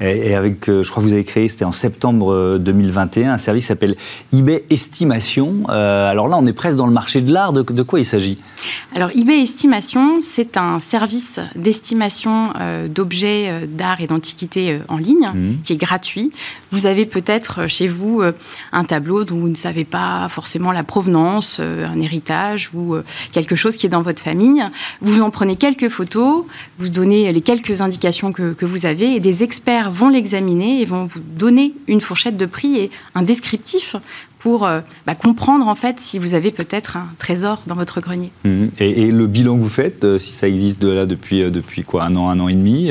Et, 0.00 0.34
avec, 0.34 0.68
euh, 0.68 0.82
je 0.82 0.90
crois 0.90 1.02
que 1.02 1.08
vous 1.08 1.12
avez 1.12 1.24
créé, 1.24 1.48
c'était 1.48 1.64
en 1.64 1.72
septembre 1.72 2.58
2021, 2.58 3.30
euh, 3.30 3.34
un 3.34 3.38
service 3.38 3.64
qui 3.64 3.68
s'appelle 3.68 3.96
eBay 4.32 4.64
Estimation. 4.70 5.64
Euh, 5.68 6.10
alors 6.10 6.28
là, 6.28 6.36
on 6.38 6.46
est 6.46 6.52
presque 6.52 6.78
dans 6.78 6.86
le 6.86 6.92
marché 6.92 7.20
de 7.20 7.32
l'art. 7.32 7.52
De, 7.52 7.82
quoi 7.82 8.00
il 8.00 8.04
s'agit? 8.04 8.38
Alors 8.94 9.10
eBay 9.14 9.42
Estimation, 9.42 10.20
c'est 10.20 10.56
un 10.56 10.80
service 10.80 11.40
d'estimation 11.56 12.52
d'objets 12.88 13.66
d'art 13.66 14.00
et 14.00 14.06
d'antiquité 14.06 14.78
en 14.88 14.96
ligne 14.96 15.28
mmh. 15.34 15.62
qui 15.64 15.72
est 15.72 15.76
gratuit. 15.76 16.32
Vous 16.70 16.86
avez 16.86 17.06
peut-être 17.06 17.66
chez 17.66 17.88
vous 17.88 18.22
un 18.72 18.84
tableau 18.84 19.24
dont 19.24 19.38
vous 19.38 19.48
ne 19.48 19.54
savez 19.54 19.84
pas 19.84 20.28
forcément 20.28 20.72
la 20.72 20.82
provenance, 20.82 21.60
un 21.60 22.00
héritage 22.00 22.70
ou 22.74 22.96
quelque 23.32 23.56
chose 23.56 23.76
qui 23.76 23.86
est 23.86 23.90
dans 23.90 24.02
votre 24.02 24.22
famille. 24.22 24.64
Vous 25.00 25.20
en 25.20 25.30
prenez 25.30 25.56
quelques 25.56 25.88
photos, 25.88 26.44
vous 26.78 26.88
donnez 26.88 27.32
les 27.32 27.40
quelques 27.40 27.80
indications 27.80 28.32
que, 28.32 28.52
que 28.52 28.64
vous 28.64 28.86
avez 28.86 29.14
et 29.14 29.20
des 29.20 29.42
experts 29.42 29.90
vont 29.90 30.08
l'examiner 30.08 30.80
et 30.80 30.84
vont 30.84 31.06
vous 31.06 31.20
donner 31.20 31.74
une 31.86 32.00
fourchette 32.00 32.36
de 32.36 32.46
prix 32.46 32.76
et 32.78 32.90
un 33.14 33.22
descriptif 33.22 33.96
pour 34.44 34.66
euh, 34.66 34.80
bah, 35.06 35.14
comprendre 35.14 35.66
en 35.68 35.74
fait 35.74 35.98
si 35.98 36.18
vous 36.18 36.34
avez 36.34 36.50
peut-être 36.50 36.98
un 36.98 37.06
trésor 37.18 37.62
dans 37.66 37.74
votre 37.74 38.02
grenier. 38.02 38.30
Mmh. 38.44 38.66
Et, 38.78 39.10
le 39.10 39.26
bilan 39.26 39.56
que 39.56 39.62
vous 39.62 39.70
faites, 39.70 40.04
euh, 40.04 40.18
si 40.18 40.34
ça 40.34 40.46
existe 40.46 40.82
de 40.82 40.88
là 40.90 41.06
depuis, 41.06 41.40
euh, 41.40 41.48
depuis 41.48 41.82
quoi, 41.82 42.04
un 42.04 42.14
an, 42.14 42.28
un 42.28 42.38
an 42.40 42.48
et 42.48 42.54
demi, 42.54 42.90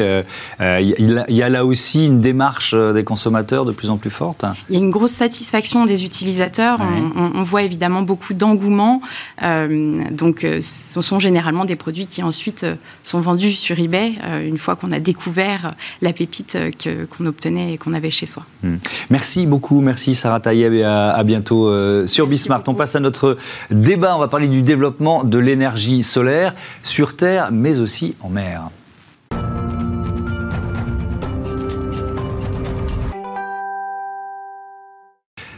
il, 0.60 1.26
y 1.30 1.42
a 1.44 1.50
là 1.50 1.64
aussi 1.64 2.08
une 2.08 2.22
démarche 2.22 2.74
des 2.74 3.04
consommateurs 3.04 3.66
de 3.66 3.72
plus 3.72 3.92
en 3.92 3.98
plus 3.98 4.10
forte? 4.10 4.46
Il 4.68 4.76
y 4.76 4.80
a 4.80 4.84
une 4.84 4.90
grosse 4.90 5.12
satisfaction 5.12 5.86
des 5.86 6.04
utilisateurs. 6.04 6.80
On, 7.16 7.44
voit 7.44 7.62
évidemment 7.62 8.02
beaucoup 8.02 8.34
d'engouement. 8.34 9.02
donc 9.42 10.40
ce 10.42 11.02
sont 11.02 11.20
généralement 11.20 11.66
des 11.66 11.76
produits 11.76 12.08
qui 12.08 12.24
ensuite 12.24 12.66
sont 13.04 13.20
vendus 13.20 13.52
sur 13.52 13.78
eBay 13.78 14.14
une 14.44 14.58
fois 14.58 14.76
qu'on 14.76 14.92
a 14.92 15.00
découvert 15.00 15.74
la 16.02 16.14
pépite 16.14 16.58
qu'on 17.16 17.26
obtenait 17.28 17.74
et 17.74 17.78
qu'on 17.78 17.94
avait 17.94 18.12
chez 18.12 18.26
soi. 18.26 18.44
Mmh. 18.64 18.76
Merci 19.12 19.46
beaucoup, 19.46 19.82
merci 19.82 20.16
Sarah 20.16 20.40
Taïeb 20.40 20.74
et 20.74 20.84
à 20.84 21.22
bientôt 21.24 21.43
bientôt 21.44 22.08
sur 22.08 22.28
Bismart. 22.28 22.64
On 22.68 22.74
passe 22.74 22.96
à 22.96 23.00
notre 23.00 23.38
débat. 23.70 24.16
On 24.16 24.20
va 24.20 24.30
parler 24.30 24.48
du 24.48 24.62
développement 24.62 25.24
de 25.24 25.38
l'énergie 25.38 26.04
solaire 26.04 26.54
sur 26.84 27.16
Terre, 27.18 27.50
mais 27.52 27.80
aussi 27.80 28.16
en 28.22 28.30
mer. 28.30 28.70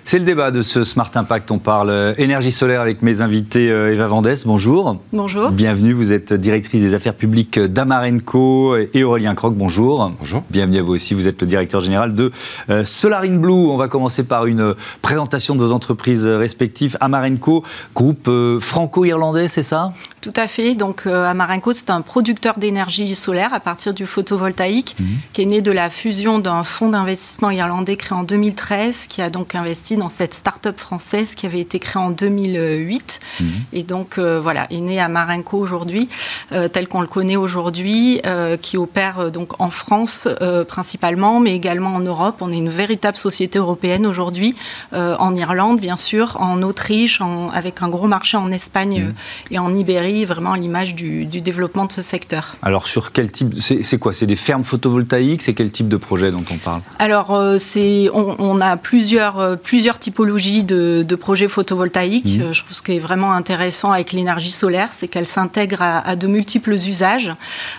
C'est 0.08 0.20
le 0.20 0.24
débat 0.24 0.52
de 0.52 0.62
ce 0.62 0.84
Smart 0.84 1.10
Impact. 1.16 1.50
On 1.50 1.58
parle 1.58 1.90
euh, 1.90 2.14
énergie 2.20 2.52
solaire 2.52 2.80
avec 2.80 3.02
mes 3.02 3.24
invités 3.24 3.72
euh, 3.72 3.92
Eva 3.92 4.06
Vandès. 4.06 4.36
Bonjour. 4.46 5.00
Bonjour. 5.12 5.50
Bienvenue. 5.50 5.94
Vous 5.94 6.14
êtes 6.14 6.32
directrice 6.32 6.82
des 6.82 6.94
affaires 6.94 7.16
publiques 7.16 7.58
d'Amarenco 7.58 8.78
et 8.78 9.04
Aurélien 9.04 9.34
Croc. 9.34 9.56
Bonjour. 9.56 10.12
Bonjour. 10.20 10.44
Bienvenue 10.52 10.78
à 10.78 10.84
vous 10.84 10.94
aussi. 10.94 11.16
Vous 11.16 11.28
êtes 11.28 11.42
le 11.42 11.48
directeur 11.48 11.82
général 11.82 12.14
de 12.14 12.30
euh, 12.70 12.84
Solarine 12.84 13.40
Blue. 13.40 13.52
On 13.52 13.78
va 13.78 13.88
commencer 13.88 14.24
par 14.24 14.46
une 14.46 14.76
présentation 15.02 15.56
de 15.56 15.64
vos 15.64 15.72
entreprises 15.72 16.28
respectives. 16.28 16.98
Amarenco, 17.00 17.64
groupe 17.96 18.30
franco-irlandais, 18.60 19.48
c'est 19.48 19.64
ça? 19.64 19.92
Tout 20.22 20.34
à 20.36 20.48
fait. 20.48 20.76
Donc 20.76 21.08
Amarenco, 21.08 21.74
c'est 21.74 21.90
un 21.90 22.02
producteur 22.02 22.60
d'énergie 22.60 23.16
solaire 23.16 23.56
à 23.56 23.60
partir 23.60 23.96
du 23.96 24.06
photovoltaïque 24.06 24.96
mhm. 25.00 25.08
qui 25.34 25.42
est 25.42 25.46
né 25.46 25.62
de 25.62 25.72
la 25.72 25.90
fusion 25.90 26.38
d'un 26.38 26.64
fonds 26.64 26.90
d'investissement 26.90 27.50
irlandais 27.50 27.96
créé 27.96 28.16
en 28.16 28.24
2013 28.24 29.08
qui 29.08 29.24
a 29.24 29.32
donc 29.32 29.56
investi 29.56 29.95
dans 29.96 30.10
cette 30.10 30.34
start-up 30.34 30.80
française 30.80 31.36
qui 31.36 31.46
avait 31.46 31.60
été 31.60 31.80
créée 31.80 32.02
en 32.02 32.12
2008. 32.12 33.20
Mhm. 33.40 33.48
Et 33.74 33.84
donc, 33.84 34.18
euh, 34.18 34.40
voilà, 34.42 34.68
est 34.72 34.80
né 34.80 35.00
à 35.00 35.08
Marenco 35.08 35.58
aujourd'hui, 35.58 36.10
euh, 36.52 36.68
tel 36.68 36.88
qu'on 36.88 37.02
le 37.02 37.08
connaît 37.08 37.36
aujourd'hui, 37.36 38.22
euh, 38.26 38.58
qui 38.58 38.78
opère 38.78 39.32
donc 39.32 39.60
en 39.60 39.70
France 39.70 40.28
principalement, 40.68 41.40
mais 41.40 41.56
également 41.56 41.96
en 41.96 42.00
Europe. 42.00 42.38
On 42.42 42.52
est 42.52 42.58
une 42.58 42.70
véritable 42.70 43.18
société 43.18 43.60
européenne 43.60 44.06
aujourd'hui, 44.06 44.56
en 44.94 45.34
Irlande, 45.34 45.80
bien 45.80 45.96
sûr, 45.96 46.38
en 46.40 46.62
Autriche, 46.62 47.22
avec 47.54 47.82
un 47.82 47.90
gros 47.90 48.08
marché 48.08 48.38
en 48.38 48.52
Espagne 48.52 49.06
mhm. 49.06 49.14
et 49.52 49.60
en 49.60 49.72
Ibérie, 49.72 50.26
vraiment 50.26 50.54
à 50.54 50.58
l'image 50.58 50.96
du, 50.96 51.26
développement 51.26 51.86
de 51.86 51.92
ce 51.92 52.02
secteur. 52.02 52.56
Alors, 52.62 52.88
sur 52.88 53.12
quel 53.12 53.32
type 53.32 53.54
C'est 53.60 53.98
quoi? 53.98 54.14
C'est 54.14 54.26
des 54.26 54.36
fermes 54.36 54.64
photovoltaïques? 54.64 55.42
C'est 55.42 55.54
quel 55.54 55.72
type 55.72 55.88
de 55.88 55.98
projet 55.98 56.32
dont 56.32 56.44
on 56.52 56.58
parle? 56.58 56.82
Alors, 57.00 57.38
c'est 57.60 58.10
on, 58.14 58.36
on, 58.40 58.62
a 58.62 58.78
plusieurs, 58.78 59.58
plusieurs 59.60 59.85
typologies 59.94 60.64
de, 60.64 61.16
projets 61.16 61.48
photovoltaïques. 61.48 62.38
Mmh. 62.38 62.42
Euh, 62.42 62.54
je 62.54 62.62
trouve 62.62 62.74
ce 62.74 62.82
qui 62.82 62.96
est 62.96 63.00
vraiment 63.00 63.32
intéressant 63.32 63.92
avec 63.92 64.12
l'énergie 64.12 64.52
solaire, 64.52 64.90
c'est 64.92 65.08
qu'elle 65.08 65.28
s'intègre 65.28 65.82
à, 65.82 66.16
de 66.16 66.28
multiples 66.28 66.74
usages. 66.74 67.34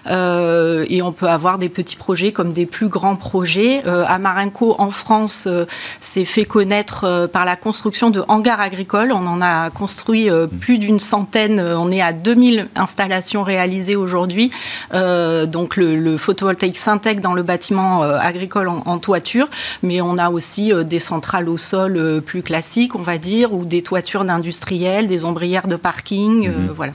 Euh, 0.09 0.87
et 0.89 1.03
on 1.03 1.13
peut 1.13 1.29
avoir 1.29 1.59
des 1.59 1.69
petits 1.69 1.97
projets 1.97 2.33
comme 2.33 2.53
des 2.53 2.67
plus 2.67 2.89
grands 2.89 3.17
projets. 3.17 3.83
Euh, 3.87 4.05
Amarenco, 4.07 4.75
en 4.79 4.91
France, 4.91 5.49
s'est 6.01 6.25
fait 6.25 6.45
connaître 6.45 7.29
par 7.33 7.45
la 7.45 7.57
construction 7.57 8.11
de 8.11 8.23
hangars 8.29 8.61
agricoles. 8.61 9.13
On 9.13 9.27
en 9.27 9.41
a 9.43 9.71
construit 9.71 10.31
mmh. 10.31 10.49
plus 10.61 10.79
d'une 10.79 11.01
centaine. 11.01 11.61
On 11.61 11.91
est 11.91 12.01
à 12.01 12.13
2000 12.13 12.69
installations 12.75 13.43
réalisées 13.43 13.97
aujourd'hui. 13.97 14.51
donc 14.93 15.77
le, 15.77 16.17
photovoltaïque 16.17 16.79
s'intègre 16.79 17.21
dans 17.21 17.35
le 17.35 17.43
bâtiment 17.43 18.03
agricole 18.03 18.69
en, 18.69 18.83
en, 18.87 18.99
toiture, 18.99 19.49
mais 19.83 20.01
on 20.01 20.17
a 20.17 20.31
aussi 20.31 20.73
des 20.85 21.01
centrales 21.01 21.49
au 21.49 21.59
sol 21.59 21.96
plus 22.25 22.43
classiques, 22.43 22.95
on 22.95 23.03
va 23.03 23.19
dire, 23.19 23.53
ou 23.53 23.65
des 23.65 23.83
toitures 23.83 24.25
d'industriels, 24.25 25.09
des 25.09 25.25
ombrières 25.25 25.69
de 25.69 25.77
parking, 25.77 26.49
euh, 26.49 26.53
mhm. 26.53 26.69
voilà. 26.75 26.93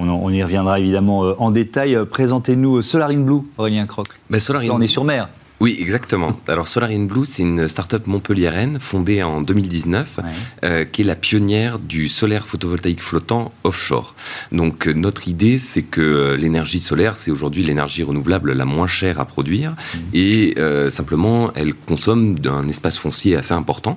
On, 0.00 0.30
y 0.30 0.42
reviendra 0.42 0.78
évidemment 0.78 1.24
euh, 1.24 1.34
en 1.38 1.50
détail. 1.50 1.96
Euh, 1.96 2.04
présentez-nous 2.04 2.82
Solarine 2.82 3.24
Blue, 3.24 3.40
Aurélien 3.56 3.86
Croc. 3.86 4.06
Ben, 4.30 4.40
on 4.70 4.80
est 4.80 4.86
sur 4.86 5.02
mer. 5.02 5.28
Oui, 5.60 5.76
exactement. 5.80 6.38
Alors 6.48 6.68
Solarine 6.68 7.06
Blue, 7.06 7.24
c'est 7.24 7.42
une 7.42 7.68
start-up 7.68 8.06
montpelliéraine 8.06 8.78
fondée 8.78 9.22
en 9.22 9.40
2019, 9.40 10.20
euh, 10.64 10.84
qui 10.84 11.02
est 11.02 11.04
la 11.04 11.16
pionnière 11.16 11.78
du 11.78 12.08
solaire 12.08 12.46
photovoltaïque 12.46 13.02
flottant 13.02 13.52
offshore. 13.64 14.14
Donc 14.52 14.86
euh, 14.86 14.92
notre 14.92 15.28
idée, 15.28 15.58
c'est 15.58 15.82
que 15.82 16.00
euh, 16.00 16.36
l'énergie 16.36 16.80
solaire, 16.80 17.16
c'est 17.16 17.30
aujourd'hui 17.30 17.64
l'énergie 17.64 18.02
renouvelable 18.02 18.52
la 18.52 18.64
moins 18.64 18.86
chère 18.86 19.20
à 19.20 19.24
produire, 19.24 19.72
mmh. 19.72 19.98
et 20.14 20.54
simplement, 20.90 21.52
elle 21.54 21.74
consomme 21.74 22.38
d'un 22.38 22.66
espace 22.68 22.98
foncier 22.98 23.36
assez 23.36 23.52
important 23.52 23.96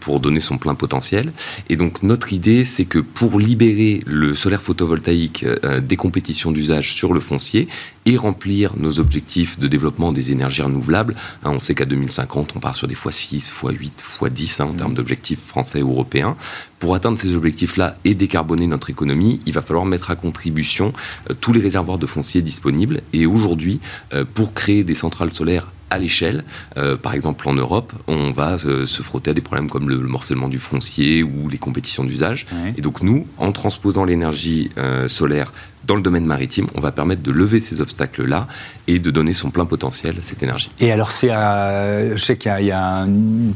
pour 0.00 0.20
donner 0.20 0.40
son 0.40 0.58
plein 0.58 0.74
potentiel. 0.74 1.32
Et 1.68 1.76
donc 1.76 2.02
notre 2.02 2.32
idée, 2.32 2.64
c'est 2.64 2.84
que 2.84 2.98
pour 2.98 3.38
libérer 3.38 4.02
le 4.06 4.34
solaire 4.34 4.62
photovoltaïque 4.62 5.44
des 5.82 5.96
compétitions 5.96 6.50
d'usage 6.50 6.92
sur 6.92 7.12
le 7.12 7.20
foncier 7.20 7.68
et 8.08 8.16
remplir 8.16 8.72
nos 8.78 9.00
objectifs 9.00 9.58
de 9.58 9.68
développement 9.68 10.12
des 10.12 10.32
énergies 10.32 10.62
renouvelables. 10.62 11.14
Hein, 11.44 11.50
on 11.52 11.60
sait 11.60 11.74
qu'à 11.74 11.84
2050, 11.84 12.56
on 12.56 12.58
part 12.58 12.74
sur 12.74 12.88
des 12.88 12.94
x6, 12.94 13.50
x8, 13.50 13.90
x10 14.20 14.62
en 14.62 14.72
termes 14.72 14.94
d'objectifs 14.94 15.44
français 15.44 15.82
ou 15.82 15.90
européens. 15.90 16.34
Pour 16.78 16.94
atteindre 16.94 17.18
ces 17.18 17.34
objectifs-là 17.34 17.96
et 18.06 18.14
décarboner 18.14 18.66
notre 18.66 18.88
économie, 18.88 19.40
il 19.44 19.52
va 19.52 19.60
falloir 19.60 19.84
mettre 19.84 20.10
à 20.10 20.16
contribution 20.16 20.94
euh, 21.30 21.34
tous 21.38 21.52
les 21.52 21.60
réservoirs 21.60 21.98
de 21.98 22.06
foncier 22.06 22.40
disponibles. 22.40 23.02
Et 23.12 23.26
aujourd'hui, 23.26 23.78
euh, 24.14 24.24
pour 24.24 24.54
créer 24.54 24.84
des 24.84 24.94
centrales 24.94 25.34
solaires 25.34 25.68
à 25.90 25.98
l'échelle. 25.98 26.44
Euh, 26.76 26.96
par 26.96 27.14
exemple, 27.14 27.48
en 27.48 27.54
Europe, 27.54 27.92
on 28.06 28.30
va 28.30 28.58
se, 28.58 28.84
frotter 29.02 29.30
à 29.30 29.34
des 29.34 29.40
problèmes 29.40 29.70
comme 29.70 29.88
le, 29.88 29.98
morcellement 29.98 30.48
du 30.48 30.58
foncier 30.58 31.22
ou 31.22 31.48
les 31.48 31.58
compétitions 31.58 32.04
d'usage. 32.04 32.46
Et 32.76 32.80
donc 32.80 33.02
nous, 33.02 33.26
en 33.38 33.52
transposant 33.52 34.04
l'énergie 34.04 34.70
solaire 35.06 35.52
dans 35.88 35.96
le 35.96 36.02
domaine 36.02 36.26
maritime, 36.26 36.66
on 36.74 36.80
va 36.80 36.92
permettre 36.92 37.22
de 37.22 37.30
lever 37.30 37.60
ces 37.60 37.80
obstacles-là 37.80 38.46
et 38.88 38.98
de 38.98 39.10
donner 39.10 39.32
son 39.32 39.50
plein 39.50 39.64
potentiel 39.64 40.16
à 40.20 40.22
cette 40.22 40.42
énergie. 40.42 40.70
Et 40.80 40.92
alors, 40.92 41.10
c'est 41.10 41.28
je 41.28 42.16
sais 42.16 42.36
qu'il 42.36 42.52
y, 42.60 42.70
a 42.70 43.02
un 43.02 43.08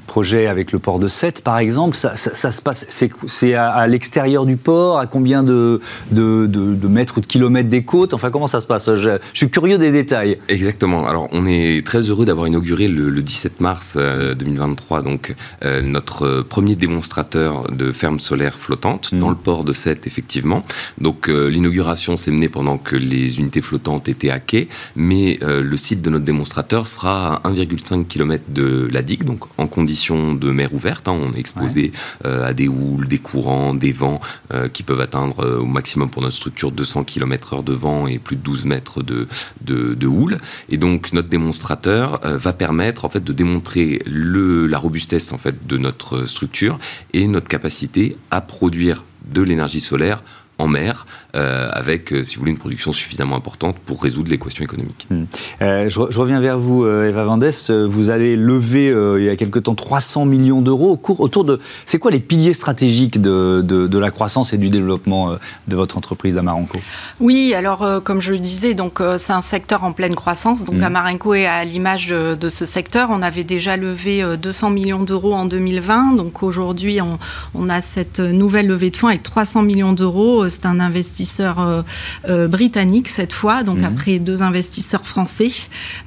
projet 0.07 0.47
avec 0.47 0.73
le 0.73 0.79
port 0.79 0.99
de 0.99 1.09
Sète, 1.09 1.43
par 1.43 1.59
exemple. 1.59 1.95
Ça, 1.97 2.17
se 2.17 2.63
passe, 2.63 2.87
c'est 2.89 3.55
à, 3.55 3.87
l'extérieur 3.87 4.47
du 4.47 4.57
port, 4.57 4.99
à 4.99 5.07
combien 5.07 5.43
de, 5.43 5.81
de, 6.11 6.89
mètres 6.89 7.19
ou 7.19 7.21
de 7.21 7.27
kilomètres 7.27 7.69
des 7.69 7.85
côtes? 7.85 8.15
Enfin, 8.15 8.31
comment 8.31 8.47
ça 8.47 8.61
se 8.61 8.67
passe? 8.67 8.95
Je, 8.97 9.19
suis 9.35 9.51
curieux 9.51 9.77
des 9.77 9.93
détails. 9.93 10.39
Exactement. 10.49 11.07
Alors, 11.07 11.29
on 11.33 11.47
est 11.47 11.85
très 11.85 12.01
heureux 12.01 12.22
d'avoir 12.25 12.47
inauguré 12.47 12.89
le, 12.89 13.23
17 13.23 13.61
mars 13.61 13.97
2023 13.97 14.99
euh, 14.99 15.03
donc 15.03 15.35
euh, 15.65 15.81
notre 15.83 16.43
premier 16.43 16.77
démonstrateur 16.77 17.71
de 17.71 17.93
ferme 17.93 18.19
solaire 18.19 18.55
flottante 18.59 19.13
mmh. 19.13 19.19
dans 19.19 19.31
le 19.31 19.37
port 19.37 19.65
de 19.65 19.73
Sète, 19.73 20.07
effectivement. 20.07 20.65
Donc, 21.01 21.29
euh, 21.29 21.49
l'inauguration 21.49 22.17
s'est 22.17 22.31
menée 22.31 22.49
pendant 22.49 22.79
que 22.79 22.97
les 22.97 23.39
unités 23.39 23.61
flottantes 23.61 24.09
étaient 24.09 24.31
à 24.31 24.41
quai, 24.41 24.69
mais 24.97 25.39
euh, 25.43 25.63
le 25.63 25.77
site 25.77 26.03
de 26.03 26.11
notre 26.11 26.25
démonstrateur 26.25 26.87
sera 26.87 27.37
à 27.37 27.51
1,5 27.51 28.07
km 28.07 28.45
de 28.49 28.89
la 28.91 29.03
digue, 29.03 29.25
donc 29.25 29.45
en 29.59 29.67
conditions 29.67 30.35
de 30.35 30.51
mer 30.51 30.73
ouverte. 30.75 31.09
Hein. 31.09 31.19
on 31.21 31.35
est 31.35 31.41
exposé 31.41 31.93
euh, 32.25 32.47
à 32.47 32.53
des 32.53 32.69
houles, 32.69 33.09
des 33.09 33.19
courants, 33.19 33.75
des 33.75 33.93
vents 33.93 34.21
euh, 34.53 34.69
qui 34.69 34.83
peuvent 34.83 35.01
atteindre 35.01 35.61
au 35.61 35.67
maximum 35.67 36.11
pour 36.11 36.23
notre 36.23 36.35
structure 36.35 36.71
200 36.71 37.05
km/h 37.05 37.65
de 37.65 37.73
vent 37.73 38.07
et 38.07 38.19
plus 38.19 38.37
de 38.37 38.43
12 38.43 38.65
mètres 38.65 39.03
de, 39.03 39.27
de, 39.61 40.07
houle. 40.07 40.39
Et 40.69 40.77
donc 40.77 41.13
notre 41.13 41.29
démonstrateur 41.29 42.12
va 42.23 42.53
permettre 42.53 43.05
en 43.05 43.09
fait 43.09 43.23
de 43.23 43.33
démontrer 43.33 44.03
le, 44.07 44.67
la 44.67 44.79
robustesse 44.79 45.33
de 45.67 45.77
notre 45.77 46.27
structure 46.27 46.79
et 47.13 47.27
notre 47.27 47.49
capacité 47.49 48.17
à 48.31 48.41
produire 48.41 49.05
de 49.25 49.43
l'énergie 49.43 49.81
solaire 49.81 50.23
en 50.63 50.69
mer, 50.69 51.07
euh, 51.35 51.69
avec, 51.73 52.13
euh, 52.13 52.23
si 52.25 52.37
vous 52.37 52.41
voulez, 52.41 52.53
une 52.53 52.59
production 52.59 52.93
suffisamment 52.93 53.37
importante 53.37 53.77
pour 53.85 54.03
résoudre 54.03 54.31
l'équation 54.31 54.63
économique. 54.63 55.07
Hmm. 55.11 55.25
Euh, 55.61 55.89
je, 55.89 55.99
reviens 56.21 56.41
vers 56.41 56.57
vous, 56.59 56.87
Eva 56.87 57.25
Vandès. 57.25 57.71
Vous 57.71 58.11
allez 58.11 58.37
lever, 58.37 58.95
il 59.19 59.25
y 59.25 59.29
a 59.29 59.37
quelque 59.37 59.59
temps, 59.59 59.75
300 59.75 60.25
millions 60.25 60.63
d'euros 60.63 61.01
autour 61.19 61.45
de... 61.45 61.59
C'est 61.85 61.99
quoi 61.99 62.11
les 62.11 62.21
piliers 62.21 62.53
stratégiques 62.53 63.21
de, 63.21 63.61
de, 63.63 63.99
la 63.99 64.11
croissance 64.11 64.53
et 64.53 64.59
du 64.59 64.69
développement 64.69 65.37
de 65.69 65.77
votre 65.77 65.97
entreprise 65.97 66.37
Amarenco 66.37 66.79
Oui, 67.21 67.55
alors, 67.55 68.03
comme 68.05 68.21
je 68.21 68.33
le 68.33 68.39
disais, 68.39 68.75
donc 68.75 69.01
c'est 69.17 69.33
un 69.33 69.41
secteur 69.41 69.85
en 69.85 69.93
pleine 69.93 70.15
croissance. 70.15 70.65
Donc, 70.65 70.77
hmm. 70.77 70.85
Amarenco 70.85 71.35
est 71.35 71.47
à 71.47 71.65
l'image 71.65 72.09
de, 72.09 72.49
ce 72.49 72.65
secteur. 72.65 73.09
On 73.11 73.23
avait 73.23 73.45
déjà 73.45 73.77
levé 73.77 74.25
200 74.41 74.71
millions 74.71 75.03
d'euros 75.03 75.35
en 75.35 75.47
2020. 75.47 76.13
Donc, 76.17 76.43
aujourd'hui, 76.43 77.01
on, 77.01 77.19
on 77.55 77.69
a 77.69 77.81
cette 77.81 78.21
nouvelle 78.21 78.69
levée 78.69 78.91
de 78.91 78.97
fonds 78.97 79.09
avec 79.09 79.23
300 79.23 79.63
millions 79.63 79.93
d'euros 79.93 80.49
c'est 80.53 80.67
un 80.67 80.81
investisseur 80.81 81.61
euh, 81.61 81.83
euh, 82.29 82.49
britannique 82.49 83.09
cette 83.09 83.33
fois, 83.33 83.63
donc 83.63 83.79
mhm. 83.79 83.85
après 83.85 84.19
deux 84.19 84.43
investisseurs 84.43 85.07
français. 85.07 85.51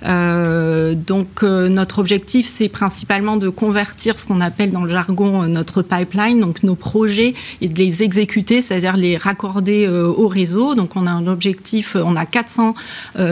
Euh, 0.06 0.94
donc 0.96 1.44
notre 1.44 2.00
objectif, 2.00 2.48
c'est 2.48 2.70
principalement 2.70 3.38
de 3.38 3.50
convertir 3.50 4.20
ce 4.20 4.26
qu'on 4.26 4.42
appelle 4.42 4.72
dans 4.72 4.84
le 4.84 4.92
jargon 4.92 5.48
notre 5.48 5.82
pipeline, 5.82 6.40
donc 6.40 6.64
nos 6.64 6.76
projets, 6.76 7.34
et 7.62 7.68
de 7.68 7.78
les 7.78 8.04
exécuter, 8.04 8.62
c'est-à-dire 8.62 8.98
les 8.98 9.18
raccorder 9.18 9.88
au 9.88 10.28
réseau. 10.28 10.76
Donc 10.76 10.96
on 10.96 11.08
a 11.08 11.12
un 11.12 11.28
objectif, 11.28 11.98
on 12.02 12.16
a 12.16 12.26
400 12.26 12.76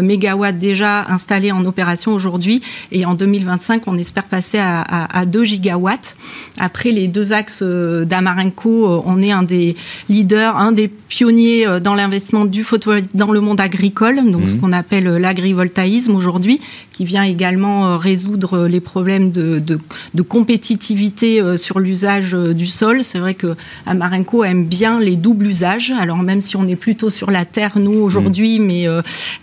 mégawatts 0.01 0.59
déjà 0.59 1.05
installés 1.09 1.51
en 1.51 1.65
opération 1.65 2.13
aujourd'hui, 2.13 2.61
et 2.91 3.05
en 3.05 3.13
2025, 3.13 3.83
on 3.87 3.97
espère 3.97 4.25
passer 4.25 4.57
à, 4.59 4.81
à 4.81 5.25
2 5.25 5.43
gigawatts. 5.43 6.15
Après 6.59 6.91
les 6.91 7.07
deux 7.07 7.33
axes 7.33 7.63
d'Amarenco, 7.63 9.03
on 9.05 9.21
est 9.21 9.31
un 9.31 9.43
des 9.43 9.75
leaders, 10.09 10.57
un 10.57 10.71
des 10.71 10.89
pionniers 11.07 11.65
dans 11.81 11.95
l'investissement 11.95 12.45
du 12.45 12.63
photovoltaïque 12.63 13.09
dans 13.13 13.31
le 13.31 13.39
monde 13.39 13.59
agricole, 13.59 14.31
donc 14.31 14.47
ce 14.47 14.55
mhm. 14.55 14.61
qu'on 14.61 14.71
appelle 14.71 15.05
l'agrivoltaïsme 15.05 16.15
aujourd'hui, 16.15 16.59
qui 16.91 17.05
vient 17.05 17.23
également 17.23 17.97
résoudre 17.97 18.67
les 18.67 18.79
problèmes 18.79 19.31
de, 19.31 19.59
de, 19.59 20.21
compétitivité 20.21 21.57
sur 21.57 21.79
l'usage 21.79 22.33
du 22.33 22.67
sol. 22.67 23.03
C'est 23.03 23.19
vrai 23.19 23.33
que 23.33 23.55
Amarenco 23.85 24.43
aime 24.43 24.65
bien 24.65 24.99
les 24.99 25.15
doubles 25.15 25.47
usages. 25.47 25.91
Alors 25.99 26.17
même 26.17 26.41
si 26.41 26.55
on 26.55 26.67
est 26.67 26.75
plutôt 26.75 27.09
sur 27.09 27.31
la 27.31 27.45
terre 27.45 27.77
nous 27.77 27.99
aujourd'hui, 27.99 28.59
mhm. 28.59 28.65
mais 28.65 28.83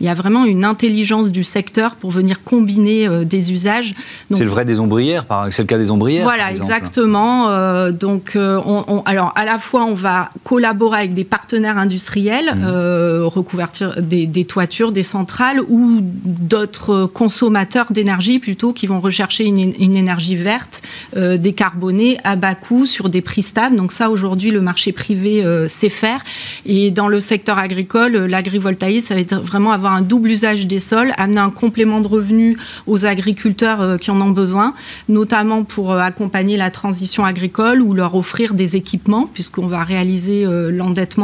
il 0.01 0.07
y 0.07 0.09
a 0.09 0.15
vraiment 0.15 0.45
une 0.45 0.65
intelligence 0.65 1.31
du 1.31 1.45
secteur 1.45 1.97
pour 1.97 2.11
venir 2.11 2.43
combiner 2.43 3.25
des 3.25 3.53
usages. 3.53 3.95
C'est 4.33 4.45
le 4.45 4.51
vrai 4.51 4.65
des 4.65 4.81
ombrières, 4.81 5.25
c'est 5.51 5.63
le 5.63 5.67
cas 5.67 5.79
des 5.79 5.91
ombrières. 5.91 6.25
Voilà, 6.25 6.53
exactement. 6.53 7.49
Euh, 7.49 7.93
donc, 7.93 8.37
euh, 8.37 8.61
on, 8.65 9.03
alors 9.05 9.33
à 9.37 9.45
la 9.45 9.59
fois, 9.59 9.85
on 9.85 9.95
va 9.95 10.31
collaborer 10.45 10.99
avec 10.99 11.15
des 11.15 11.25
partenaires 11.25 11.40
industriels, 11.53 12.55
mmh. 12.55 12.65
euh, 12.65 13.23
recouvertir 13.25 14.01
des, 14.03 14.45
toitures, 14.45 14.93
des 14.93 15.03
centrales 15.03 15.61
ou 15.69 15.99
d'autres 16.01 17.07
consommateurs 17.07 17.93
d'énergie 17.93 18.39
plutôt 18.39 18.73
qui 18.73 18.87
vont 18.87 19.01
rechercher 19.01 19.45
une, 19.45 19.59
énergie 19.97 20.37
verte, 20.37 20.83
décarbonée, 21.17 22.19
à 22.25 22.37
bas 22.37 22.55
coût, 22.55 22.87
sur 22.87 23.09
des 23.09 23.21
prix 23.21 23.43
stables. 23.43 23.77
Donc 23.77 23.93
ça, 23.93 24.11
aujourd'hui, 24.11 24.51
le 24.51 24.61
marché 24.61 24.93
privé 24.93 25.45
sait 25.67 25.89
faire. 25.89 26.23
Et 26.67 26.91
dans 26.91 27.09
le 27.09 27.21
secteur 27.21 27.59
agricole, 27.59 28.17
l'agrivoltaïsme, 28.17 29.09
ça 29.09 29.15
va 29.15 29.21
être 29.21 29.41
vraiment 29.41 29.73
avoir 29.73 29.93
un 29.93 30.03
double 30.03 30.31
usage 30.31 30.67
des 30.67 30.81
sols, 30.81 31.13
amener 31.17 31.41
un 31.41 31.51
complément 31.51 32.01
de 32.01 32.09
revenus 32.09 32.57
aux 32.87 33.05
agriculteurs 33.05 33.99
qui 33.99 34.11
en 34.11 34.21
ont 34.21 34.31
besoin, 34.31 34.75
notamment 35.09 35.65
pour 35.65 35.93
accompagner 35.93 36.57
la 36.57 36.71
transition 36.71 37.25
agricole 37.25 37.83
ou 37.83 37.93
leur 37.95 38.15
offrir 38.15 38.55
des 38.55 38.77
équipements, 38.77 39.29
puisqu'on 39.33 39.67
va 39.67 39.85
réaliser 39.85 40.45
euh, 40.47 40.71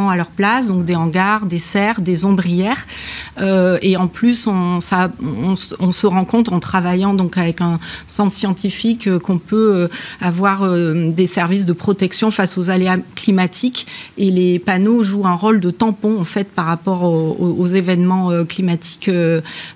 à 0.09 0.17
leur 0.17 0.29
place, 0.29 0.67
donc 0.67 0.85
des 0.85 0.95
hangars, 0.95 1.47
des 1.47 1.59
serres, 1.59 2.01
des 2.01 2.25
ombrières. 2.25 2.87
Euh, 3.41 3.79
et 3.83 3.97
en 3.97 4.09
plus, 4.09 4.47
on, 4.47 4.81
se 4.81 6.07
rend 6.07 6.25
compte 6.25 6.51
en 6.51 6.61
travaillant 6.61 7.15
donc 7.15 7.39
avec 7.39 7.61
un 7.61 7.79
centre 8.09 8.33
scientifique 8.33 9.07
euh, 9.07 9.19
qu'on 9.19 9.39
peut 9.39 9.89
avoir 10.21 10.69
des 10.69 11.27
services 11.27 11.67
de 11.67 11.73
protection 11.73 12.31
face 12.31 12.59
aux 12.59 12.71
aléas 12.71 12.99
climatiques. 13.15 13.87
Et 14.19 14.31
les 14.31 14.59
panneaux 14.59 15.03
jouent 15.03 15.27
un 15.27 15.35
rôle 15.35 15.61
de 15.61 15.71
tampon 15.71 16.21
en 16.21 16.25
fait 16.25 16.49
par 16.51 16.67
rapport 16.67 17.03
aux, 17.05 17.67
événements 17.67 18.45
climatiques 18.45 19.11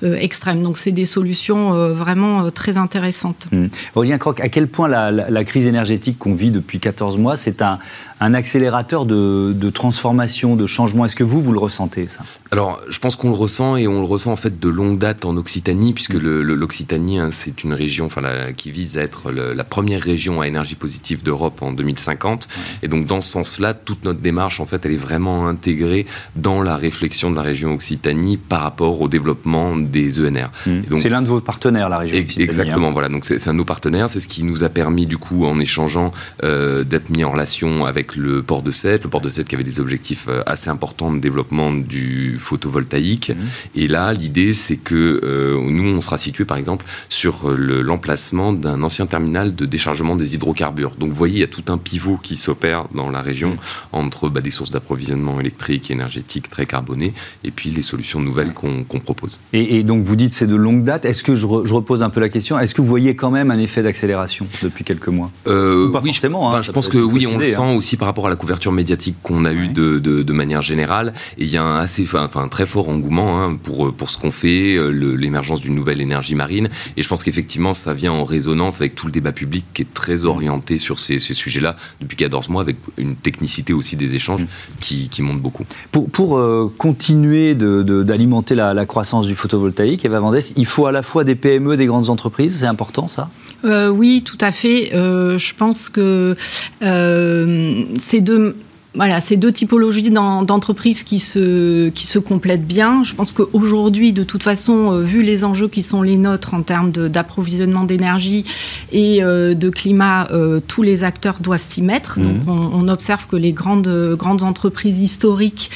extrêmes. 0.02 0.62
Donc 0.62 0.78
c'est 0.78 0.92
des 0.92 1.06
solutions 1.06 1.72
vraiment 1.92 2.50
très 2.50 2.78
intéressantes. 2.78 3.46
Mmh. 3.52 3.66
Aurélien 3.94 4.18
Croc, 4.18 4.40
à 4.40 4.48
quel 4.48 4.68
point 4.68 4.88
la, 4.88 5.44
crise 5.44 5.66
énergétique 5.66 6.18
qu'on 6.18 6.34
vit 6.34 6.50
depuis 6.50 6.78
14 6.78 7.18
mois, 7.18 7.36
c'est 7.36 7.62
un 7.62 8.34
accélérateur 8.34 9.06
de, 9.06 9.70
transformation, 9.70 10.19
de 10.56 10.66
changement. 10.66 11.04
Est-ce 11.04 11.16
que 11.16 11.24
vous, 11.24 11.40
vous 11.40 11.52
le 11.52 11.58
ressentez, 11.58 12.08
ça? 12.08 12.22
Alors, 12.50 12.80
je 12.88 12.98
pense 12.98 13.16
qu'on 13.16 13.30
le 13.30 13.36
ressent 13.36 13.76
et 13.76 13.86
on 13.86 14.00
le 14.00 14.06
ressent 14.06 14.32
en 14.32 14.36
fait 14.36 14.58
de 14.58 14.68
longue 14.68 14.98
date 14.98 15.24
en 15.24 15.36
Occitanie, 15.36 15.92
puisque 15.92 16.14
l'Occitanie, 16.14 17.18
hein, 17.18 17.30
c'est 17.30 17.64
une 17.64 17.72
région 17.72 18.06
enfin, 18.06 18.22
qui 18.56 18.70
vise 18.70 18.98
à 18.98 19.02
être 19.02 19.30
la 19.30 19.64
première 19.64 20.00
région 20.00 20.40
à 20.40 20.48
énergie 20.48 20.74
positive 20.74 21.22
d'Europe 21.22 21.62
en 21.62 21.72
2050. 21.72 22.48
Et 22.82 22.88
donc, 22.88 23.06
dans 23.06 23.20
ce 23.20 23.30
sens-là, 23.30 23.74
toute 23.74 24.04
notre 24.04 24.20
démarche, 24.20 24.60
en 24.60 24.66
fait, 24.66 24.84
elle 24.84 24.92
est 24.92 24.96
vraiment 24.96 25.46
intégrée 25.46 26.06
dans 26.36 26.62
la 26.62 26.76
réflexion 26.76 27.30
de 27.30 27.36
la 27.36 27.42
région 27.42 27.74
Occitanie 27.74 28.36
par 28.36 28.62
rapport 28.62 29.00
au 29.00 29.08
développement 29.08 29.76
des 29.76 30.20
ENR. 30.20 30.50
Mmh. 30.66 30.98
C'est 30.98 31.08
l'un 31.08 31.22
de 31.22 31.26
vos 31.26 31.40
partenaires, 31.40 31.88
la 31.88 31.98
région 31.98 32.18
Occitanie. 32.18 32.44
Hein. 32.44 32.50
Exactement, 32.50 32.90
voilà. 32.90 33.08
Donc, 33.08 33.24
c'est 33.24 33.48
un 33.48 33.52
de 33.52 33.58
nos 33.58 33.64
partenaires. 33.64 34.08
C'est 34.08 34.20
ce 34.20 34.28
qui 34.28 34.42
nous 34.44 34.64
a 34.64 34.68
permis, 34.68 35.06
du 35.06 35.18
coup, 35.18 35.44
en 35.44 35.58
échangeant, 35.58 36.12
euh, 36.42 36.84
d'être 36.84 37.10
mis 37.10 37.24
en 37.24 37.32
relation 37.32 37.86
avec 37.86 38.16
le 38.16 38.42
port 38.42 38.62
de 38.62 38.70
Sète, 38.70 39.04
le 39.04 39.10
port 39.10 39.20
de 39.20 39.30
Sète 39.30 39.48
qui 39.48 39.54
avait 39.54 39.64
des 39.64 39.80
objectifs 39.80 40.09
euh, 40.28 40.42
assez 40.46 40.70
importants 40.70 41.12
de 41.12 41.18
développement 41.18 41.72
du 41.72 42.36
photovoltaïque. 42.38 43.30
Mmh. 43.30 43.78
Et 43.78 43.88
là, 43.88 44.12
l'idée, 44.12 44.52
c'est 44.52 44.76
que 44.76 45.20
euh, 45.22 45.58
nous, 45.60 45.84
on 45.84 46.00
sera 46.00 46.18
situé, 46.18 46.44
par 46.44 46.56
exemple, 46.56 46.84
sur 47.08 47.50
l'emplacement 47.50 48.52
d'un 48.52 48.82
ancien 48.82 49.06
terminal 49.06 49.54
de 49.54 49.66
déchargement 49.66 50.16
des 50.16 50.34
hydrocarbures. 50.34 50.92
Donc, 50.98 51.10
vous 51.10 51.14
voyez, 51.14 51.36
il 51.36 51.40
y 51.40 51.44
a 51.44 51.48
tout 51.48 51.64
un 51.68 51.78
pivot 51.78 52.18
qui 52.22 52.36
s'opère 52.36 52.86
dans 52.94 53.10
la 53.10 53.20
région 53.20 53.50
mmh. 53.50 53.56
entre 53.92 54.28
bah, 54.28 54.40
des 54.40 54.50
sources 54.50 54.70
d'approvisionnement 54.70 55.40
électrique 55.40 55.90
et 55.90 55.94
énergétique 55.94 56.48
très 56.48 56.66
carbonées 56.66 57.14
et 57.44 57.50
puis 57.50 57.70
les 57.70 57.82
solutions 57.82 58.20
nouvelles 58.20 58.52
qu'on 58.52 59.00
propose. 59.00 59.40
Et, 59.52 59.82
donc, 59.82 60.04
vous 60.04 60.16
dites 60.16 60.32
c'est 60.32 60.46
de 60.46 60.56
longue 60.56 60.84
date. 60.84 61.04
Est-ce 61.04 61.22
que 61.22 61.34
je, 61.34 61.46
repose 61.46 62.02
un 62.02 62.10
peu 62.10 62.20
la 62.20 62.28
question 62.28 62.58
Est-ce 62.58 62.74
que 62.74 62.82
vous 62.82 62.88
voyez 62.88 63.16
quand 63.16 63.30
même 63.30 63.50
un 63.50 63.58
effet 63.58 63.82
d'accélération 63.82 64.46
depuis 64.62 64.84
quelques 64.84 65.08
mois? 65.08 65.30
Euh, 65.46 65.90
pas 65.90 66.00
oui, 66.02 66.12
forcément. 66.12 66.52
Je, 66.52 66.56
hein, 66.58 66.62
je 66.62 66.72
pense 66.72 66.88
que 66.88 66.98
oui, 66.98 67.26
on 67.26 67.38
le 67.38 67.46
sent 67.46 67.56
hein. 67.56 67.74
aussi 67.74 67.96
par 67.96 68.06
rapport 68.06 68.26
à 68.26 68.30
la 68.30 68.36
couverture 68.36 68.72
médiatique 68.72 69.16
qu'on 69.22 69.44
a 69.44 69.52
eue 69.52 69.68
de, 69.68 69.98
de, 70.00 70.32
manière 70.32 70.62
générale. 70.62 71.12
Et 71.38 71.44
il 71.44 71.50
y 71.50 71.56
a 71.56 71.62
un 71.62 71.78
assez, 71.78 72.06
enfin, 72.14 72.48
très 72.48 72.66
fort 72.66 72.88
engouement 72.88 73.42
hein, 73.42 73.58
pour, 73.62 73.92
pour 73.92 74.10
ce 74.10 74.18
qu'on 74.18 74.32
fait, 74.32 74.74
euh, 74.76 74.88
l'émergence 74.90 75.60
d'une 75.60 75.74
nouvelle 75.74 76.00
énergie 76.00 76.34
marine. 76.34 76.68
Et 76.96 77.02
je 77.02 77.08
pense 77.08 77.22
qu'effectivement, 77.22 77.72
ça 77.72 77.94
vient 77.94 78.12
en 78.12 78.24
résonance 78.24 78.80
avec 78.80 78.94
tout 78.94 79.06
le 79.06 79.12
débat 79.12 79.32
public 79.32 79.64
qui 79.74 79.82
est 79.82 79.94
très 79.94 80.24
orienté 80.24 80.78
sur 80.78 81.00
ces, 81.00 81.18
ces 81.18 81.34
sujets-là 81.34 81.76
depuis 82.00 82.16
14 82.16 82.48
mois, 82.48 82.62
avec 82.62 82.76
une 82.96 83.16
technicité 83.16 83.72
aussi 83.72 83.96
des 83.96 84.14
échanges 84.14 84.46
qui, 84.80 85.08
qui 85.08 85.22
monte 85.22 85.40
beaucoup. 85.40 85.64
Pour, 85.92 86.10
pour 86.10 86.38
euh, 86.38 86.72
continuer 86.78 87.54
d'alimenter 87.54 88.54
la, 88.54 88.74
la, 88.74 88.86
croissance 88.86 89.26
du 89.26 89.34
photovoltaïque, 89.34 90.04
Eva 90.04 90.20
Vendès, 90.20 90.52
il 90.56 90.66
faut 90.66 90.86
à 90.86 90.92
la 90.92 91.02
fois 91.02 91.24
des 91.24 91.34
PME, 91.34 91.76
des 91.76 91.86
grandes 91.86 92.10
entreprises, 92.10 92.58
c'est 92.60 92.66
important 92.66 93.06
ça? 93.06 93.30
Euh, 93.64 93.88
Oui, 93.88 94.22
tout 94.24 94.38
à 94.40 94.52
fait. 94.52 94.90
je 94.92 95.54
pense 95.54 95.88
que 95.88 96.36
ces 96.80 98.20
deux 98.20 98.56
voilà, 98.94 99.20
c'est 99.20 99.36
deux 99.36 99.52
typologies 99.52 100.10
d'entreprises 100.10 101.04
qui 101.04 101.20
se, 101.20 101.90
qui 101.90 102.08
se 102.08 102.18
complètent 102.18 102.66
bien. 102.66 103.04
Je 103.04 103.14
pense 103.14 103.32
qu'aujourd'hui, 103.32 104.12
de 104.12 104.24
toute 104.24 104.42
façon, 104.42 104.92
euh, 104.92 105.02
vu 105.02 105.22
les 105.22 105.44
enjeux 105.44 105.68
qui 105.68 105.82
sont 105.82 106.02
les 106.02 106.16
nôtres 106.16 106.54
en 106.54 106.62
termes 106.62 106.90
d'approvisionnement 106.90 107.84
d'énergie 107.84 108.44
et 108.90 109.22
euh, 109.22 109.54
de 109.54 109.70
climat, 109.70 110.26
euh, 110.32 110.58
tous 110.66 110.82
les 110.82 111.04
acteurs 111.04 111.38
doivent 111.40 111.62
s'y 111.62 111.82
mettre. 111.82 112.18
Mmh. 112.18 112.22
Donc, 112.24 112.48
on, 112.48 112.88
observe 112.90 113.28
que 113.28 113.36
les 113.36 113.52
grandes, 113.52 114.16
grandes 114.18 114.42
entreprises 114.42 115.00
historiques 115.00 115.70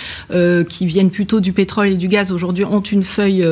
qui 0.68 0.87
viennent 0.87 1.11
plutôt 1.11 1.38
du 1.38 1.53
pétrole 1.53 1.90
et 1.90 1.96
du 1.96 2.09
gaz 2.09 2.33
aujourd'hui 2.33 2.64
ont 2.64 2.81
une 2.81 3.05
feuille 3.05 3.46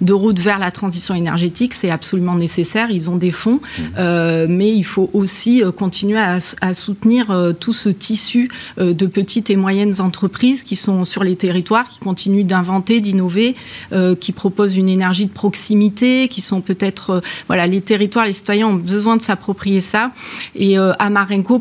de 0.00 0.12
route 0.12 0.40
vers 0.40 0.58
la 0.58 0.72
transition 0.72 1.14
énergétique. 1.14 1.74
C'est 1.74 1.90
absolument 1.90 2.34
nécessaire. 2.34 2.88
Ils 2.90 3.08
ont 3.08 3.16
des 3.16 3.30
fonds, 3.30 3.60
mmh. 3.78 3.82
mais 4.48 4.74
il 4.74 4.82
faut 4.82 5.10
aussi 5.12 5.62
continuer 5.76 6.18
à, 6.18 6.38
à 6.60 6.74
soutenir 6.74 7.54
tout 7.60 7.72
ce 7.72 7.88
tissu 7.88 8.50
de 8.78 9.03
de 9.04 9.10
petites 9.10 9.50
et 9.50 9.56
moyennes 9.56 10.00
entreprises 10.00 10.62
qui 10.62 10.76
sont 10.76 11.04
sur 11.04 11.24
les 11.24 11.36
territoires, 11.36 11.88
qui 11.88 11.98
continuent 11.98 12.46
d'inventer, 12.46 13.00
d'innover, 13.00 13.54
euh, 13.92 14.14
qui 14.14 14.32
proposent 14.32 14.76
une 14.78 14.88
énergie 14.88 15.26
de 15.26 15.30
proximité, 15.30 16.28
qui 16.28 16.40
sont 16.40 16.62
peut-être, 16.62 17.10
euh, 17.10 17.20
voilà, 17.46 17.66
les 17.66 17.82
territoires, 17.82 18.24
les 18.24 18.32
citoyens 18.32 18.68
ont 18.68 18.74
besoin 18.74 19.16
de 19.16 19.22
s'approprier 19.22 19.82
ça. 19.82 20.10
Et 20.54 20.78
euh, 20.78 20.92
à 20.98 21.10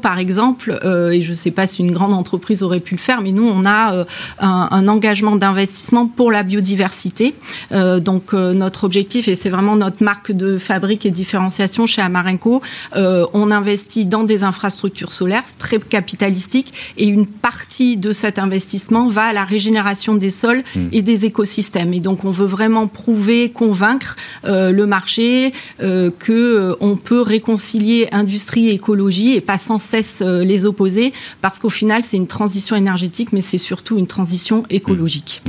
par 0.02 0.20
exemple, 0.20 0.80
et 0.84 1.22
je 1.22 1.30
ne 1.30 1.34
sais 1.34 1.52
pas 1.52 1.68
si 1.68 1.82
une 1.82 1.92
grande 1.92 2.14
entreprise 2.14 2.64
aurait 2.64 2.80
pu 2.80 2.96
le 2.96 3.00
faire, 3.00 3.22
mais 3.22 3.32
nous, 3.32 3.48
on 3.48 3.66
a 3.66 4.04
un, 4.40 4.88
engagement 4.88 5.36
d'investissement 5.36 6.08
pour 6.08 6.32
la 6.32 6.44
biodiversité. 6.44 7.34
donc 7.72 8.34
notre 8.34 8.84
objectif, 8.84 9.28
et 9.28 9.36
c'est 9.36 9.50
vraiment 9.50 9.76
notre 9.76 10.04
marque 10.04 10.32
de 10.32 10.58
fabrique 10.58 11.06
et 11.06 11.12
différenciation 11.12 11.86
chez 11.86 12.02
Amarenco, 12.02 12.62
on 12.96 13.52
investit 13.52 14.06
dans 14.06 14.24
des 14.24 14.44
infrastructures 14.44 15.14
solaires, 15.14 15.44
très 15.58 15.80
capitalistique, 15.80 16.74
et 16.98 17.06
une 17.06 17.26
partie 17.34 17.98
de 17.98 18.12
cet 18.12 18.40
investissement 18.40 19.08
va 19.08 19.24
à 19.24 19.34
la 19.34 19.44
régénération 19.44 20.16
des 20.16 20.30
sols 20.30 20.64
hmm. 20.76 20.88
et 20.92 21.02
des 21.02 21.26
écosystèmes. 21.26 21.94
Et 21.94 22.00
donc, 22.00 22.26
on 22.26 22.32
veut 22.32 22.46
vraiment 22.46 22.88
prouver, 22.88 23.50
convaincre 23.50 24.16
euh, 24.46 24.72
le 24.72 24.86
marché 24.86 25.54
euh, 25.82 26.12
que 26.18 26.32
euh, 26.32 26.76
on 26.80 26.96
peut 26.96 27.22
réconcilier 27.22 28.08
industrie 28.12 28.70
et 28.70 28.74
écologie 28.74 29.34
et 29.34 29.42
pas 29.42 29.58
sans 29.58 29.80
cesse 29.80 30.22
les 30.22 30.66
opposer, 30.66 31.14
parce 31.42 31.60
qu'au 31.60 31.70
final, 31.70 32.02
c'est 32.04 32.18
une 32.18 32.28
transition 32.28 32.76
énergétique, 32.76 33.34
mais 33.34 33.42
c'est 33.42 33.58
surtout 33.58 33.98
une 33.98 34.08
transition 34.08 34.64
écologique. 34.70 35.42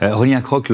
Mmh. 0.00 0.40
Croc, 0.42 0.72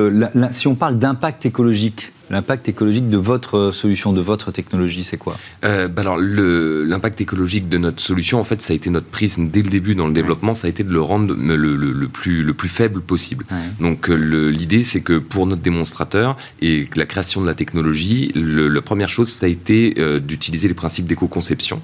si 0.51 0.67
on 0.69 0.75
parle 0.75 0.99
d'impact 0.99 1.47
écologique, 1.47 2.13
L'impact 2.31 2.69
écologique 2.69 3.09
de 3.09 3.17
votre 3.17 3.71
solution, 3.71 4.13
de 4.13 4.21
votre 4.21 4.53
technologie, 4.53 5.05
c'est 5.05 5.17
quoi? 5.17 5.37
Euh, 5.65 5.89
bah 5.89 6.03
Alors, 6.03 6.19
l'impact 6.19 7.21
écologique 7.21 7.69
de 7.69 7.79
notre 7.79 8.03
solution, 8.03 8.39
en 8.41 8.45
fait, 8.45 8.61
ça 8.61 8.73
a 8.73 8.77
été 8.77 8.91
notre 8.91 9.07
prisme 9.07 9.49
dès 9.49 9.63
le 9.63 9.71
début 9.71 9.95
dans 9.95 10.07
le 10.07 10.13
développement, 10.13 10.55
ça 10.55 10.67
a 10.67 10.71
été 10.71 10.85
de 10.85 10.93
le 10.93 11.01
rendre 11.01 11.35
le, 11.35 11.57
le, 11.57 12.09
plus, 12.09 12.43
le 12.43 12.55
plus 12.55 12.69
faible 12.69 13.01
possible. 13.01 13.45
Donc, 13.81 14.09
euh, 14.09 14.51
l'idée, 14.51 14.83
c'est 14.83 15.01
que 15.01 15.19
pour 15.19 15.47
notre 15.47 15.63
démonstrateur 15.63 16.37
et 16.61 16.89
la 16.97 17.07
création 17.07 17.41
de 17.41 17.47
la 17.47 17.55
technologie, 17.55 18.33
la 18.35 18.83
première 18.83 19.09
chose, 19.09 19.29
ça 19.29 19.47
a 19.47 19.49
été 19.49 19.95
euh, 19.99 20.21
d'utiliser 20.21 20.69
les 20.69 20.75
principes 20.75 21.07
d'éco-conception 21.07 21.81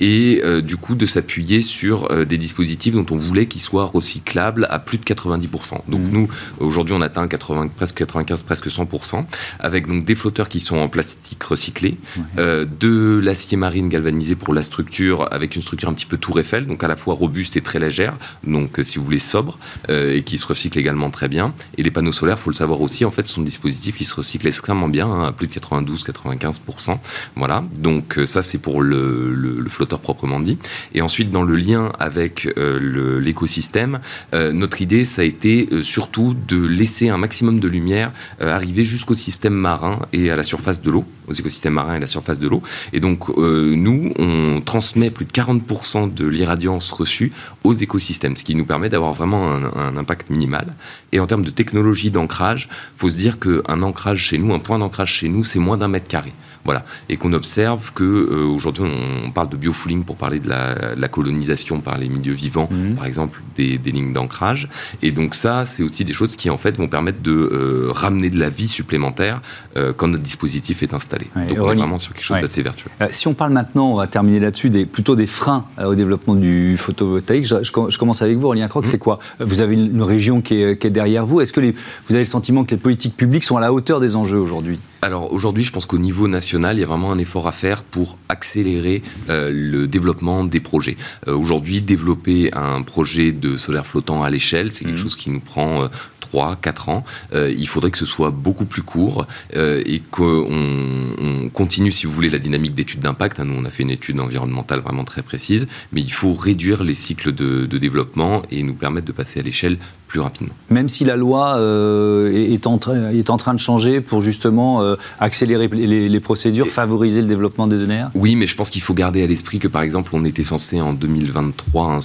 et 0.00 0.42
euh, 0.44 0.60
du 0.60 0.76
coup 0.76 0.94
de 0.94 1.06
s'appuyer 1.06 1.62
sur 1.62 2.08
des 2.26 2.38
dispositifs 2.38 2.94
dont 2.94 3.06
on 3.10 3.16
voulait 3.16 3.46
qu'ils 3.46 3.60
soient 3.60 3.84
recyclables 3.84 4.66
à 4.70 4.78
plus 4.78 4.98
de 4.98 5.04
90%. 5.04 5.80
Donc, 5.88 6.00
mmh. 6.00 6.10
nous, 6.10 6.28
aujourd'hui, 6.58 6.94
on 6.94 7.00
atteint 7.00 7.26
80, 7.26 7.68
presque 7.68 7.96
95, 7.96 8.42
presque 8.42 8.68
100%, 8.68 9.24
avec 9.60 9.85
avec 9.86 9.96
donc 9.96 10.04
des 10.04 10.14
flotteurs 10.14 10.48
qui 10.48 10.60
sont 10.60 10.76
en 10.76 10.88
plastique 10.88 11.42
recyclé, 11.42 11.96
de 12.36 13.20
l'acier 13.22 13.56
marine 13.56 13.88
galvanisé 13.88 14.34
pour 14.34 14.54
la 14.54 14.62
structure, 14.62 15.28
avec 15.32 15.56
une 15.56 15.62
structure 15.62 15.88
un 15.88 15.94
petit 15.94 16.06
peu 16.06 16.16
tour 16.16 16.38
Eiffel, 16.40 16.66
donc 16.66 16.82
à 16.82 16.88
la 16.88 16.96
fois 16.96 17.14
robuste 17.14 17.56
et 17.56 17.60
très 17.60 17.78
légère, 17.78 18.14
donc 18.44 18.80
si 18.82 18.98
vous 18.98 19.04
voulez 19.04 19.18
sobre, 19.18 19.58
et 19.88 20.22
qui 20.22 20.38
se 20.38 20.46
recycle 20.46 20.78
également 20.78 21.10
très 21.10 21.28
bien. 21.28 21.54
Et 21.76 21.82
les 21.82 21.90
panneaux 21.90 22.12
solaires, 22.12 22.38
faut 22.38 22.50
le 22.50 22.56
savoir 22.56 22.80
aussi, 22.80 23.04
en 23.04 23.10
fait, 23.10 23.28
sont 23.28 23.42
des 23.42 23.48
dispositifs 23.48 23.96
qui 23.96 24.04
se 24.04 24.14
recyclent 24.14 24.46
extrêmement 24.46 24.88
bien, 24.88 25.06
hein, 25.06 25.24
à 25.24 25.32
plus 25.32 25.46
de 25.46 25.52
92-95%. 25.52 26.98
Voilà, 27.36 27.64
donc 27.78 28.18
ça 28.24 28.42
c'est 28.42 28.58
pour 28.58 28.82
le, 28.82 29.64
flotteur 29.68 30.00
proprement 30.00 30.40
dit. 30.40 30.58
Et 30.94 31.02
ensuite, 31.02 31.30
dans 31.30 31.42
le 31.42 31.56
lien 31.56 31.92
avec 31.98 32.48
l'écosystème, 32.56 34.00
notre 34.32 34.80
idée, 34.80 35.04
ça 35.04 35.22
a 35.22 35.24
été 35.24 35.68
surtout 35.82 36.34
de 36.48 36.64
laisser 36.64 37.08
un 37.08 37.18
maximum 37.18 37.60
de 37.60 37.68
lumière 37.68 38.12
arriver 38.40 38.84
jusqu'au 38.84 39.14
système 39.14 39.54
marin 39.54 39.75
et 40.12 40.30
à 40.30 40.36
la 40.36 40.42
surface 40.42 40.80
de 40.82 40.90
l'eau, 40.90 41.04
aux 41.28 41.32
écosystèmes 41.32 41.74
marins 41.74 41.94
et 41.94 41.96
à 41.96 42.00
la 42.00 42.06
surface 42.06 42.38
de 42.38 42.48
l'eau. 42.48 42.62
Et 42.92 43.00
donc, 43.00 43.28
euh, 43.30 43.74
nous, 43.76 44.12
on 44.18 44.60
transmet 44.60 45.10
plus 45.10 45.24
de 45.24 45.32
40% 45.32 46.12
de 46.12 46.26
l'irradiance 46.26 46.90
reçue 46.90 47.32
aux 47.64 47.74
écosystèmes, 47.74 48.36
ce 48.36 48.44
qui 48.44 48.54
nous 48.54 48.64
permet 48.64 48.88
d'avoir 48.88 49.12
vraiment 49.12 49.50
un, 49.52 49.96
impact 49.96 50.30
minimal. 50.30 50.66
Et 51.12 51.20
en 51.20 51.26
termes 51.26 51.44
de 51.44 51.50
technologie 51.50 52.10
d'ancrage, 52.10 52.68
faut 52.98 53.08
se 53.08 53.16
dire 53.16 53.38
qu'un 53.38 53.82
ancrage 53.82 54.20
chez 54.20 54.38
nous, 54.38 54.52
un 54.54 54.58
point 54.58 54.78
d'ancrage 54.78 55.12
chez 55.12 55.28
nous, 55.28 55.44
c'est 55.44 55.58
moins 55.58 55.76
d'un 55.76 55.88
mètre 55.88 56.08
carré. 56.08 56.32
Voilà. 56.66 56.84
Et 57.08 57.16
qu'on 57.16 57.32
observe 57.32 57.92
que 57.94 58.04
euh, 58.04 58.44
aujourd'hui 58.44 58.84
on 58.84 59.30
parle 59.30 59.48
de 59.48 59.56
biofouling 59.56 60.04
pour 60.04 60.16
parler 60.16 60.40
de 60.40 60.48
la, 60.48 61.08
colonisation 61.08 61.80
par 61.80 61.96
les 61.96 62.08
milieux 62.08 62.34
vivants, 62.34 62.68
mhm. 62.70 62.96
par 62.96 63.06
exemple 63.06 63.40
des, 63.56 63.78
lignes 63.78 64.12
d'ancrage. 64.12 64.68
Et 65.02 65.12
donc 65.12 65.34
ça, 65.34 65.64
c'est 65.64 65.82
aussi 65.82 66.04
des 66.04 66.12
choses 66.12 66.36
qui 66.36 66.50
en 66.50 66.58
fait 66.58 66.76
vont 66.76 66.88
permettre 66.88 67.22
de 67.22 67.32
euh, 67.32 67.88
ramener 67.90 68.28
de 68.28 68.38
la 68.38 68.50
vie 68.50 68.68
supplémentaire 68.68 69.40
euh, 69.76 69.92
quand 69.96 70.08
notre 70.08 70.24
dispositif 70.24 70.82
est 70.82 70.92
installé. 70.92 71.26
donc 71.34 71.58
on 71.58 71.72
est 71.72 71.74
vraiment 71.76 71.98
sur 71.98 72.12
quelque 72.12 72.24
chose 72.24 72.40
d'assez 72.40 72.62
vertueux. 72.62 72.90
si 73.10 73.28
on 73.28 73.34
parle 73.34 73.52
maintenant, 73.52 73.92
on 73.92 73.96
va 73.96 74.08
terminer 74.08 74.40
là-dessus, 74.40 74.68
des, 74.68 74.84
plutôt 74.84 75.14
des 75.14 75.26
freins 75.28 75.64
au 75.82 75.94
développement 75.94 76.34
du 76.34 76.76
photovoltaïque. 76.76 77.46
Je, 77.46 77.98
commence 77.98 78.20
avec 78.20 78.36
vous, 78.36 78.46
Aurélien 78.46 78.68
Croc, 78.68 78.84
mhm. 78.84 78.90
c'est 78.90 78.98
quoi? 78.98 79.20
Vous 79.38 79.60
avez 79.60 79.76
une, 79.76 80.02
région 80.02 80.40
qui 80.40 80.54
est, 80.60 80.86
derrière 80.90 81.24
vous. 81.24 81.40
Est-ce 81.40 81.52
que 81.52 81.60
vous 81.60 82.14
avez 82.14 82.18
le 82.18 82.24
sentiment 82.24 82.64
que 82.64 82.72
les 82.72 82.76
politiques 82.76 83.16
publiques 83.16 83.44
sont 83.44 83.56
à 83.56 83.60
la 83.60 83.72
hauteur 83.72 84.00
des 84.00 84.16
enjeux 84.16 84.38
aujourd'hui? 84.38 84.78
Alors 85.02 85.32
aujourd'hui, 85.32 85.62
je 85.62 85.70
pense 85.70 85.86
qu'au 85.86 85.98
niveau 85.98 86.26
national, 86.26 86.55
il 86.56 86.80
y 86.80 86.82
a 86.82 86.86
vraiment 86.86 87.12
un 87.12 87.18
effort 87.18 87.46
à 87.48 87.52
faire 87.52 87.82
pour 87.82 88.18
accélérer 88.28 89.02
euh, 89.28 89.50
le 89.52 89.86
développement 89.86 90.44
des 90.44 90.60
projets. 90.60 90.96
Euh, 91.28 91.34
aujourd'hui, 91.34 91.80
développer 91.80 92.50
un 92.54 92.82
projet 92.82 93.32
de 93.32 93.56
solaire 93.56 93.86
flottant 93.86 94.22
à 94.22 94.30
l'échelle, 94.30 94.72
c'est 94.72 94.84
quelque 94.84 94.94
mmh. 94.94 95.02
chose 95.02 95.16
qui 95.16 95.30
nous 95.30 95.40
prend 95.40 95.82
euh, 95.82 95.88
3, 96.26 96.56
4 96.56 96.88
ans. 96.88 97.04
Euh, 97.34 97.52
il 97.56 97.68
faudrait 97.68 97.90
que 97.90 97.98
ce 97.98 98.06
soit 98.06 98.30
beaucoup 98.30 98.64
plus 98.64 98.82
court 98.82 99.26
euh, 99.54 99.82
et 99.86 100.00
qu'on 100.10 100.46
on 100.48 101.48
continue, 101.50 101.92
si 101.92 102.06
vous 102.06 102.12
voulez, 102.12 102.30
la 102.30 102.38
dynamique 102.38 102.74
d'études 102.74 103.00
d'impact. 103.00 103.38
Hein, 103.38 103.44
nous, 103.46 103.54
on 103.56 103.64
a 103.64 103.70
fait 103.70 103.84
une 103.84 103.90
étude 103.90 104.18
environnementale 104.18 104.80
vraiment 104.80 105.04
très 105.04 105.22
précise, 105.22 105.68
mais 105.92 106.00
il 106.00 106.12
faut 106.12 106.34
réduire 106.34 106.82
les 106.82 106.94
cycles 106.94 107.32
de, 107.32 107.66
développement 107.76 108.40
et 108.50 108.62
nous 108.62 108.72
permettre 108.72 109.06
de 109.06 109.12
passer 109.12 109.38
à 109.38 109.42
l'échelle 109.42 109.76
plus 110.08 110.20
rapidement. 110.20 110.54
Même 110.70 110.88
si 110.88 111.04
la 111.04 111.14
loi 111.14 111.56
euh, 111.58 112.32
est, 112.32 112.66
en 112.66 112.80
est, 113.12 113.28
en 113.28 113.36
train 113.36 113.52
de 113.52 113.60
changer 113.60 114.00
pour 114.00 114.22
justement 114.22 114.82
accélérer 115.20 115.68
les, 115.68 116.20
procédures, 116.20 116.68
favoriser 116.68 117.20
le 117.20 117.26
développement 117.26 117.66
des 117.66 117.84
ENR? 117.84 118.06
Oui, 118.14 118.34
mais 118.34 118.46
je 118.46 118.56
pense 118.56 118.70
qu'il 118.70 118.80
faut 118.80 118.94
garder 118.94 119.22
à 119.22 119.26
l'esprit 119.26 119.58
que, 119.58 119.68
par 119.68 119.82
exemple, 119.82 120.10
on 120.14 120.24
était 120.24 120.42
censé 120.42 120.80
en 120.80 120.94
2023 120.94 121.86
hein, 121.86 122.00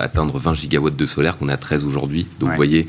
atteindre 0.00 0.38
20 0.38 0.54
gigawatts 0.54 0.96
de 0.96 1.06
solaire, 1.06 1.38
qu'on 1.38 1.48
est 1.48 1.52
à 1.52 1.56
13 1.56 1.84
aujourd'hui. 1.84 2.26
Donc, 2.38 2.50
vous 2.50 2.56
voyez, 2.56 2.86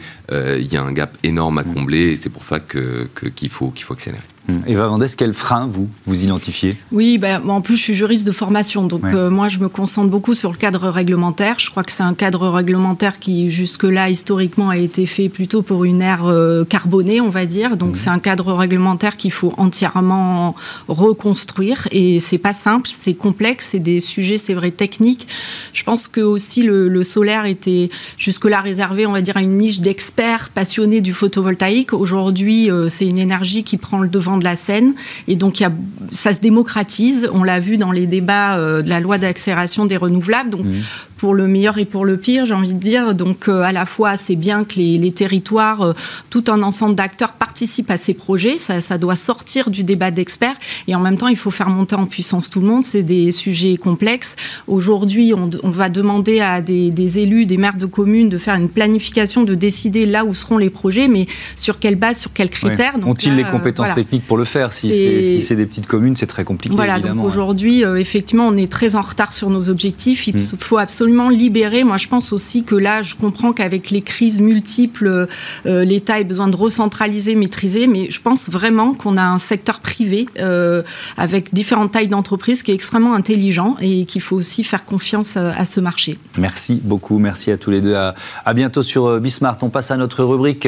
il 0.60 0.72
y 0.72 0.78
a 0.78 0.84
un 0.84 0.92
gap 0.92 1.18
énorme 1.24 1.58
à 1.58 1.64
combler 1.64 2.12
et 2.12 2.18
c'est 2.18 2.30
pour 2.30 2.44
ça 2.44 2.60
qu'il 2.60 3.08
que, 3.16 3.28
qu'il 3.30 3.50
faut, 3.50 3.70
qu'il 3.72 3.86
faut 3.86 3.94
accélérer. 3.94 4.24
Eva 4.68 4.88
Vendès, 4.88 5.10
quel 5.18 5.34
frein 5.34 5.68
vous, 5.68 5.88
vous 6.06 6.24
identifiez? 6.24 6.78
Oui, 6.92 7.18
ben, 7.18 7.42
en 7.48 7.62
plus 7.62 7.78
je 7.78 7.82
suis 7.82 7.94
juriste 7.94 8.26
de 8.26 8.32
formation, 8.32 8.88
donc 8.88 9.04
euh, 9.06 9.30
moi 9.30 9.48
je 9.48 9.60
me 9.60 9.70
concentre 9.70 10.10
beaucoup 10.10 10.34
sur 10.34 10.52
le 10.52 10.58
cadre 10.58 10.90
réglementaire. 10.90 11.60
Je 11.60 11.70
crois 11.70 11.84
que 11.84 11.92
c'est 11.92 12.04
un 12.04 12.14
cadre 12.14 12.48
réglementaire 12.50 13.20
qui 13.20 13.52
jusque-là 13.52 14.10
historiquement 14.10 14.70
a 14.70 14.78
été 14.78 15.06
fait 15.06 15.30
plutôt 15.30 15.62
pour 15.62 15.86
une 15.86 16.02
ère 16.02 16.26
euh, 16.26 16.66
carbonée, 16.66 17.22
on 17.22 17.30
va 17.30 17.46
dire. 17.46 17.78
Donc 17.78 17.92
mmh. 17.92 17.96
c'est 17.96 18.10
un 18.10 18.20
cadre 18.20 18.54
réglementaire 18.54 19.18
qu'il 19.18 19.32
faut 19.32 19.54
entièrement 19.58 20.56
reconstruire 20.88 21.88
et 21.92 22.20
c'est 22.20 22.38
pas 22.38 22.54
simple, 22.54 22.90
c'est 22.92 23.14
complexe, 23.14 23.70
c'est 23.72 23.80
des 23.80 24.00
sujets, 24.02 24.38
c'est 24.38 24.54
vrai, 24.54 24.72
techniques. 24.72 25.28
Je 25.74 25.84
pense 25.84 26.08
que 26.08 26.22
aussi 26.22 26.64
le, 26.64 26.88
le 26.88 27.04
solaire 27.04 27.46
était 27.46 27.90
jusque-là 28.18 28.62
réservé, 28.62 29.06
on 29.06 29.12
va 29.12 29.22
dire, 29.22 29.38
à 29.38 29.42
une 29.42 29.58
niche 29.58 29.80
d'experts 29.80 30.50
passionnés 30.50 31.02
du 31.02 31.14
photovoltaïque. 31.14 31.94
Aujourd'hui, 31.94 32.72
euh, 32.72 32.88
c'est 32.88 33.08
une 33.08 33.20
énergie 33.20 33.64
qui 33.64 33.78
prend 33.78 34.00
le 34.00 34.10
devant 34.10 34.38
de 34.40 34.44
la 34.44 34.56
scène. 34.56 34.94
Et 35.28 35.36
donc, 35.36 35.64
ça 36.12 36.34
se 36.34 36.40
démocratise. 36.40 37.30
On 37.34 37.44
l'a 37.44 37.60
vu 37.60 37.78
dans 37.78 37.92
les 37.92 38.08
débats 38.08 38.58
euh, 38.58 38.82
de 38.82 38.90
la 38.90 39.00
loi 39.00 39.18
d'accélération 39.18 39.86
des 39.86 39.98
renouvelables. 39.98 40.58
Mmh 40.58 40.82
pour 41.20 41.36
le 41.36 41.48
meilleur 41.48 41.78
et 41.78 41.86
pour 41.86 42.06
le 42.06 42.16
pire, 42.16 42.46
j'ai 42.46 42.54
envie 42.54 42.74
de 42.74 42.80
dire. 42.80 43.14
Donc, 43.14 43.50
euh, 43.50 43.62
à 43.62 43.74
la 43.74 43.86
fois, 43.86 44.16
c'est 44.16 44.38
bien 44.38 44.64
que 44.64 44.76
les, 44.76 45.12
territoires, 45.12 45.82
euh, 45.82 45.94
tout 46.30 46.46
un 46.48 46.64
ensemble 46.64 46.96
d'acteurs 46.96 47.34
participent 47.34 47.92
à 47.92 47.98
ces 47.98 48.14
projets. 48.14 48.58
Ça, 48.58 48.98
doit 48.98 49.18
sortir 49.18 49.70
du 49.70 49.84
débat 49.84 50.12
d'experts. 50.12 50.56
Et 50.88 50.96
en 50.96 51.02
même 51.02 51.18
temps, 51.18 51.28
il 51.28 51.36
faut 51.36 51.52
faire 51.52 51.70
monter 51.70 51.96
en 51.96 52.06
puissance 52.06 52.50
tout 52.50 52.62
le 52.62 52.68
monde. 52.68 52.86
C'est 52.86 53.04
des 53.04 53.34
sujets 53.34 53.76
complexes. 53.76 54.38
Aujourd'hui, 54.68 55.34
on, 55.34 55.72
va 55.72 55.90
demander 55.90 56.40
à 56.40 56.62
des, 56.62 57.20
élus, 57.20 57.46
des 57.46 57.58
maires 57.58 57.78
de 57.78 57.86
communes 57.86 58.30
de 58.30 58.38
faire 58.38 58.56
une 58.56 58.70
planification, 58.70 59.44
de 59.44 59.56
décider 59.56 60.06
là 60.06 60.24
où 60.24 60.34
seront 60.34 60.58
les 60.58 60.70
projets, 60.70 61.10
mais 61.10 61.28
sur 61.58 61.80
quelle 61.80 61.96
base, 61.96 62.18
sur 62.18 62.32
quels 62.32 62.50
critères. 62.50 62.96
Ont-ils 63.06 63.36
les 63.36 63.44
compétences 63.44 63.94
techniques 63.94 64.26
pour 64.26 64.38
le 64.38 64.46
faire? 64.46 64.72
Si 64.72 65.42
c'est 65.42 65.56
des 65.58 65.66
petites 65.66 65.88
communes, 65.88 66.16
c'est 66.16 66.28
très 66.28 66.46
compliqué. 66.46 66.74
Voilà, 66.74 67.00
donc 67.00 67.22
aujourd'hui, 67.26 67.84
euh, 67.84 67.98
effectivement, 67.98 68.48
on 68.48 68.56
est 68.56 68.72
très 68.72 68.96
en 68.96 69.02
retard 69.02 69.34
sur 69.34 69.50
nos 69.50 69.68
objectifs. 69.70 70.28
Il 70.28 70.36
mm. 70.36 70.40
faut 70.40 70.78
absolument 70.78 71.09
libéré. 71.30 71.84
Moi, 71.84 71.98
je 71.98 72.08
pense 72.08 72.32
aussi 72.34 72.64
que 72.64 72.76
là, 72.76 73.02
je 73.02 73.16
comprends 73.16 73.54
qu'avec 73.54 73.90
les 73.90 74.02
crises 74.02 74.40
multiples, 74.40 75.28
euh, 75.66 75.84
l'État 75.84 76.16
a 76.16 76.24
besoin 76.24 76.48
de 76.48 76.56
recentraliser, 76.56 77.36
maîtriser, 77.36 77.88
mais 77.88 78.12
je 78.12 78.22
pense 78.22 78.50
vraiment 78.50 78.94
qu'on 78.94 79.18
a 79.18 79.24
un 79.24 79.40
secteur 79.40 79.80
privé 79.80 80.28
euh, 80.40 80.84
avec 81.18 81.54
différentes 81.54 81.92
tailles 81.92 82.08
d'entreprises 82.08 82.64
qui 82.64 82.72
est 82.72 82.76
extrêmement 82.76 83.14
intelligent 83.14 83.76
et 83.82 84.06
qu'il 84.06 84.22
faut 84.22 84.36
aussi 84.36 84.64
faire 84.64 84.86
confiance 84.86 85.38
à, 85.38 85.50
à, 85.58 85.66
ce 85.66 85.80
marché. 85.80 86.18
Merci 86.38 86.80
beaucoup, 86.84 87.20
merci 87.20 87.52
à 87.52 87.58
tous 87.58 87.72
les 87.72 87.82
deux. 87.82 87.96
À, 87.96 88.16
à 88.46 88.54
bientôt 88.54 88.84
sur 88.84 89.06
euh, 89.06 89.20
Bismart. 89.20 89.58
On 89.62 89.70
passe 89.70 89.92
à 89.92 89.98
notre 89.98 90.24
rubrique 90.24 90.68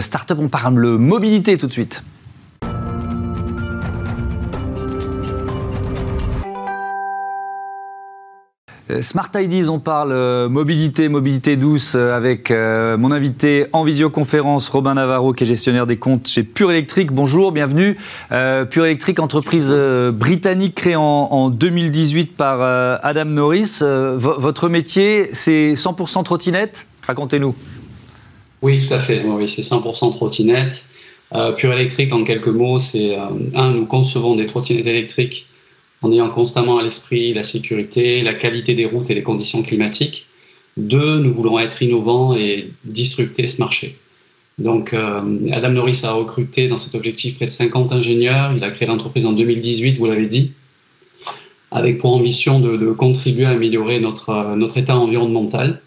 Startup. 0.00 0.36
On 0.38 0.48
parle 0.48 0.96
mobilité 0.96 1.56
tout 1.58 1.66
de 1.66 1.72
suite. 1.72 2.02
Smart 9.02 9.30
Ideas, 9.36 9.68
on 9.68 9.78
parle 9.78 10.12
euh, 10.12 10.48
mobilité, 10.48 11.08
mobilité 11.08 11.56
douce 11.56 11.94
euh, 11.94 12.14
avec 12.14 12.50
mon 12.50 13.12
invité 13.12 13.66
en 13.72 13.84
visioconférence, 13.84 14.68
Robin 14.68 14.94
Navarro, 14.94 15.32
qui 15.32 15.44
est 15.44 15.46
gestionnaire 15.46 15.86
des 15.86 15.96
comptes 15.96 16.26
chez 16.26 16.42
Pure 16.42 16.70
Electric. 16.70 17.12
Bonjour, 17.12 17.52
bienvenue. 17.52 17.96
Pure 18.28 18.86
Electric, 18.86 19.20
entreprise 19.20 19.72
britannique 20.12 20.74
créée 20.74 20.96
en, 20.96 21.50
2018 21.50 22.36
par 22.36 22.60
Adam 23.02 23.24
Norris. 23.26 23.80
votre 23.82 24.68
métier, 24.68 25.30
c'est 25.32 25.74
100% 25.74 26.24
trottinette? 26.24 26.86
Racontez-nous. 27.06 27.54
Oui, 28.62 28.84
tout 28.84 28.94
à 28.94 28.98
fait. 28.98 29.22
Oui, 29.24 29.48
c'est 29.48 29.62
100% 29.62 30.12
trottinette. 30.12 30.84
Pure 31.56 31.72
Electric, 31.72 32.12
en 32.12 32.24
quelques 32.24 32.48
mots, 32.48 32.78
c'est 32.78 33.16
un, 33.54 33.70
nous 33.70 33.86
concevons 33.86 34.34
des 34.34 34.46
trottinettes 34.46 34.86
électriques 34.86 35.46
en 36.02 36.12
ayant 36.12 36.30
constamment 36.30 36.78
à 36.78 36.82
l'esprit 36.82 37.34
la 37.34 37.42
sécurité, 37.42 38.22
la 38.22 38.34
qualité 38.34 38.74
des 38.74 38.86
routes 38.86 39.10
et 39.10 39.14
les 39.14 39.22
conditions 39.22 39.62
climatiques. 39.62 40.26
Deux, 40.76 41.18
nous 41.20 41.32
voulons 41.34 41.58
être 41.58 41.82
innovants 41.82 42.34
et 42.34 42.70
disrupter 42.84 43.46
ce 43.46 43.60
marché. 43.60 43.98
Donc, 44.58 44.92
euh, 44.92 45.22
Adam 45.52 45.70
Norris 45.70 46.02
a 46.04 46.12
recruté 46.12 46.68
dans 46.68 46.78
cet 46.78 46.94
objectif 46.94 47.36
près 47.36 47.46
de 47.46 47.50
50 47.50 47.92
ingénieurs. 47.92 48.52
Il 48.56 48.62
a 48.62 48.70
créé 48.70 48.86
l'entreprise 48.86 49.26
en 49.26 49.32
2018, 49.32 49.98
vous 49.98 50.06
l'avez 50.06 50.26
dit, 50.26 50.52
avec 51.70 51.98
pour 51.98 52.14
ambition 52.14 52.60
de, 52.60 52.92
contribuer 52.92 53.46
à 53.46 53.50
améliorer 53.50 54.00
notre, 54.00 54.54
notre 54.56 54.76
état 54.76 54.96
environnemental. 54.96 55.80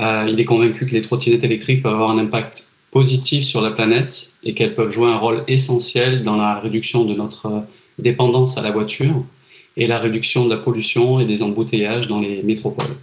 Euh, 0.00 0.26
il 0.30 0.40
est 0.40 0.44
convaincu 0.46 0.86
que 0.86 0.92
les 0.92 1.02
trottinettes 1.02 1.44
électriques 1.44 1.82
peuvent 1.82 1.92
avoir 1.92 2.10
un 2.10 2.18
impact 2.18 2.68
positif 2.90 3.44
sur 3.44 3.60
la 3.60 3.70
planète 3.70 4.32
et 4.42 4.54
qu'elles 4.54 4.74
peuvent 4.74 4.90
jouer 4.90 5.08
un 5.08 5.18
rôle 5.18 5.44
essentiel 5.46 6.24
dans 6.24 6.36
la 6.36 6.58
réduction 6.58 7.04
de 7.04 7.14
notre 7.14 7.64
dépendance 8.00 8.58
à 8.58 8.62
la 8.62 8.70
voiture 8.70 9.22
et 9.76 9.86
la 9.86 9.98
réduction 9.98 10.44
de 10.44 10.50
la 10.50 10.56
pollution 10.56 11.20
et 11.20 11.24
des 11.24 11.42
embouteillages 11.42 12.08
dans 12.08 12.20
les 12.20 12.42
métropoles. 12.42 12.96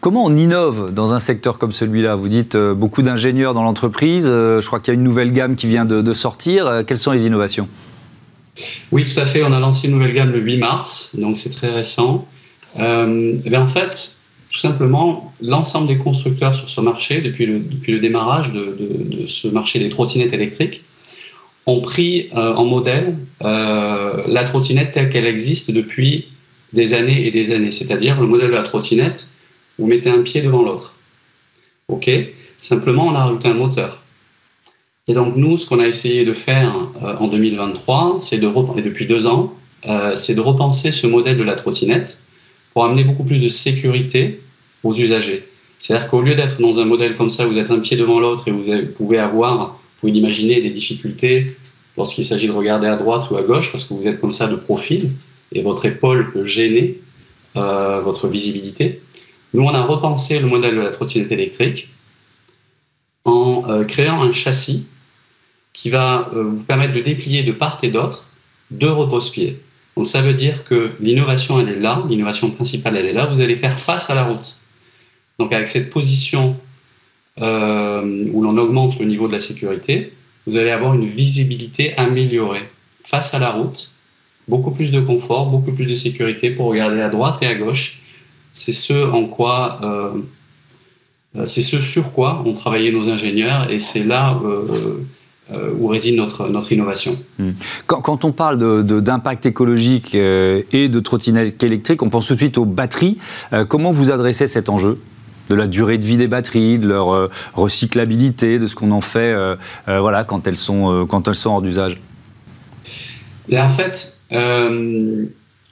Comment 0.00 0.24
on 0.24 0.36
innove 0.36 0.94
dans 0.94 1.12
un 1.12 1.18
secteur 1.18 1.58
comme 1.58 1.72
celui-là? 1.72 2.14
Vous 2.14 2.28
dites 2.28 2.54
euh, 2.54 2.72
beaucoup 2.72 3.02
d'ingénieurs 3.02 3.52
dans 3.52 3.64
l'entreprise, 3.64 4.26
euh, 4.28 4.60
je 4.60 4.66
crois 4.66 4.78
qu'il 4.78 4.94
y 4.94 4.96
a 4.96 4.98
une 4.98 5.02
nouvelle 5.02 5.32
gamme 5.32 5.56
qui 5.56 5.66
vient 5.66 5.84
de, 5.84 6.12
sortir. 6.12 6.68
Euh, 6.68 6.82
quelles 6.84 6.98
sont 6.98 7.10
les 7.10 7.26
innovations? 7.26 7.68
Oui, 8.92 9.04
tout 9.04 9.18
à 9.18 9.26
fait. 9.26 9.42
On 9.42 9.52
a 9.52 9.58
lancé 9.58 9.88
une 9.88 9.94
nouvelle 9.94 10.14
gamme 10.14 10.30
le 10.30 10.38
8 10.38 10.58
mars, 10.58 11.16
donc 11.18 11.36
c'est 11.36 11.50
très 11.50 11.70
récent. 11.70 12.26
Eh 12.76 13.56
en 13.56 13.66
fait, 13.66 14.20
tout 14.50 14.58
simplement, 14.58 15.32
l'ensemble 15.40 15.88
des 15.88 15.98
constructeurs 15.98 16.54
sur 16.54 16.68
ce 16.68 16.80
marché, 16.80 17.20
depuis 17.20 17.46
le, 17.46 17.58
depuis 17.58 17.92
le 17.92 17.98
démarrage 17.98 18.52
de, 18.52 18.76
de, 18.78 19.26
ce 19.26 19.48
marché 19.48 19.80
des 19.80 19.90
trottinettes 19.90 20.32
électriques, 20.32 20.84
ont 21.68 21.80
pris 21.80 22.30
en 22.32 22.64
modèle 22.64 23.14
la 23.40 24.44
trottinette 24.44 24.92
telle 24.92 25.10
qu'elle 25.10 25.26
existe 25.26 25.70
depuis 25.70 26.26
des 26.72 26.94
années 26.94 27.26
et 27.26 27.30
des 27.30 27.52
années. 27.52 27.72
C'est-à-dire 27.72 28.20
le 28.20 28.26
modèle 28.26 28.50
de 28.50 28.54
la 28.54 28.62
trottinette, 28.62 29.32
vous 29.78 29.86
mettez 29.86 30.10
un 30.10 30.22
pied 30.22 30.42
devant 30.42 30.62
l'autre. 30.62 30.96
OK? 31.88 32.10
Simplement, 32.58 33.06
on 33.06 33.14
a 33.14 33.24
rajouté 33.24 33.48
un 33.48 33.54
moteur. 33.54 34.02
Et 35.06 35.14
donc, 35.14 35.36
nous, 35.36 35.56
ce 35.56 35.66
qu'on 35.66 35.80
a 35.80 35.86
essayé 35.86 36.24
de 36.24 36.34
faire 36.34 36.74
euh, 37.02 37.16
en 37.18 37.28
2023, 37.28 38.16
c'est 38.18 38.38
de, 38.38 38.82
depuis 38.82 39.06
deux 39.06 39.26
ans, 39.26 39.54
euh, 39.86 40.16
c'est 40.16 40.34
de 40.34 40.40
repenser 40.40 40.92
ce 40.92 41.06
modèle 41.06 41.38
de 41.38 41.42
la 41.42 41.54
trottinette 41.54 42.24
pour 42.74 42.84
amener 42.84 43.04
beaucoup 43.04 43.24
plus 43.24 43.38
de 43.38 43.48
sécurité 43.48 44.40
aux 44.84 44.94
usagers. 44.94 45.48
C'est-à-dire 45.78 46.08
qu'au 46.08 46.20
lieu 46.20 46.34
d'être 46.34 46.60
dans 46.60 46.78
un 46.78 46.84
modèle 46.84 47.14
comme 47.14 47.30
ça, 47.30 47.46
vous 47.46 47.56
êtes 47.56 47.70
un 47.70 47.78
pied 47.78 47.96
devant 47.96 48.20
l'autre 48.20 48.48
et 48.48 48.50
vous 48.50 48.64
pouvez 48.96 49.18
avoir, 49.18 49.80
vous 49.98 50.08
pouvez 50.08 50.12
imaginer 50.12 50.60
des 50.60 50.70
difficultés 50.70 51.46
lorsqu'il 51.96 52.24
s'agit 52.24 52.46
de 52.46 52.52
regarder 52.52 52.86
à 52.86 52.94
droite 52.94 53.28
ou 53.30 53.36
à 53.36 53.42
gauche 53.42 53.72
parce 53.72 53.82
que 53.82 53.94
vous 53.94 54.06
êtes 54.06 54.20
comme 54.20 54.30
ça 54.30 54.46
de 54.46 54.54
profil 54.54 55.10
et 55.50 55.62
votre 55.62 55.84
épaule 55.86 56.30
peut 56.30 56.44
gêner 56.44 57.00
euh, 57.56 58.00
votre 58.00 58.28
visibilité. 58.28 59.02
Nous, 59.54 59.62
on 59.64 59.74
a 59.74 59.82
repensé 59.82 60.38
le 60.38 60.46
modèle 60.46 60.76
de 60.76 60.80
la 60.80 60.90
trottinette 60.90 61.32
électrique 61.32 61.92
en 63.24 63.64
euh, 63.68 63.84
créant 63.84 64.22
un 64.22 64.30
châssis 64.30 64.86
qui 65.72 65.90
va 65.90 66.30
euh, 66.32 66.44
vous 66.44 66.64
permettre 66.64 66.94
de 66.94 67.00
déplier 67.00 67.42
de 67.42 67.52
part 67.52 67.80
et 67.82 67.90
d'autre 67.90 68.30
deux 68.70 68.90
repose-pieds. 68.90 69.60
Donc 69.96 70.06
ça 70.06 70.22
veut 70.22 70.34
dire 70.34 70.62
que 70.62 70.92
l'innovation, 71.00 71.58
elle 71.58 71.70
est 71.70 71.80
là, 71.80 72.04
l'innovation 72.08 72.52
principale, 72.52 72.96
elle 72.96 73.06
est 73.06 73.12
là, 73.12 73.26
vous 73.26 73.40
allez 73.40 73.56
faire 73.56 73.76
face 73.80 74.10
à 74.10 74.14
la 74.14 74.22
route. 74.22 74.60
Donc 75.40 75.52
avec 75.52 75.68
cette 75.68 75.90
position 75.90 76.56
où 77.40 78.42
l'on 78.42 78.56
augmente 78.56 78.98
le 78.98 79.06
niveau 79.06 79.28
de 79.28 79.32
la 79.32 79.40
sécurité, 79.40 80.12
vous 80.46 80.56
allez 80.56 80.70
avoir 80.70 80.94
une 80.94 81.06
visibilité 81.06 81.96
améliorée 81.96 82.68
face 83.04 83.34
à 83.34 83.38
la 83.38 83.50
route, 83.50 83.92
beaucoup 84.48 84.70
plus 84.70 84.90
de 84.90 85.00
confort, 85.00 85.46
beaucoup 85.50 85.72
plus 85.72 85.86
de 85.86 85.94
sécurité 85.94 86.50
pour 86.50 86.66
regarder 86.66 87.00
à 87.00 87.08
droite 87.08 87.42
et 87.42 87.46
à 87.46 87.54
gauche 87.54 88.02
c'est 88.58 88.72
ce 88.72 89.10
en 89.10 89.24
quoi, 89.24 89.78
euh, 89.82 90.10
euh, 91.36 91.44
c'est 91.46 91.62
ce 91.62 91.78
sur 91.78 92.12
quoi 92.12 92.42
ont 92.44 92.54
travaillé 92.54 92.90
nos 92.92 93.08
ingénieurs 93.08 93.70
et 93.70 93.78
c'est 93.78 94.04
là 94.04 94.38
euh, 94.44 95.04
où 95.78 95.86
réside 95.86 96.16
notre, 96.16 96.48
notre 96.48 96.72
innovation. 96.72 97.16
Hmm. 97.38 97.52
Quand, 97.86 98.24
on 98.24 98.32
parle 98.32 98.84
d'impact 98.84 99.46
écologique 99.46 100.14
et 100.14 100.88
de 100.88 101.00
trottinettes 101.00 101.62
électriques, 101.62 102.02
on 102.02 102.10
pense 102.10 102.26
tout 102.26 102.34
de 102.34 102.38
suite 102.38 102.58
aux 102.58 102.66
batteries. 102.66 103.16
comment 103.68 103.90
vous 103.90 104.10
adressez 104.10 104.46
cet 104.46 104.68
enjeu? 104.68 104.98
De 105.48 105.54
la 105.54 105.66
durée 105.66 105.98
de 105.98 106.04
vie 106.04 106.16
des 106.16 106.28
batteries, 106.28 106.78
de 106.78 106.88
leur 106.88 107.30
recyclabilité, 107.54 108.58
de 108.58 108.66
ce 108.66 108.74
qu'on 108.74 108.90
en 108.90 109.00
fait 109.00 109.34
voilà, 109.86 110.24
quand, 110.24 110.46
elles 110.46 110.56
sont, 110.56 111.06
quand 111.08 111.26
elles 111.28 111.34
sont 111.34 111.50
hors 111.50 111.62
d'usage 111.62 111.98
En 113.52 113.70
fait, 113.70 114.24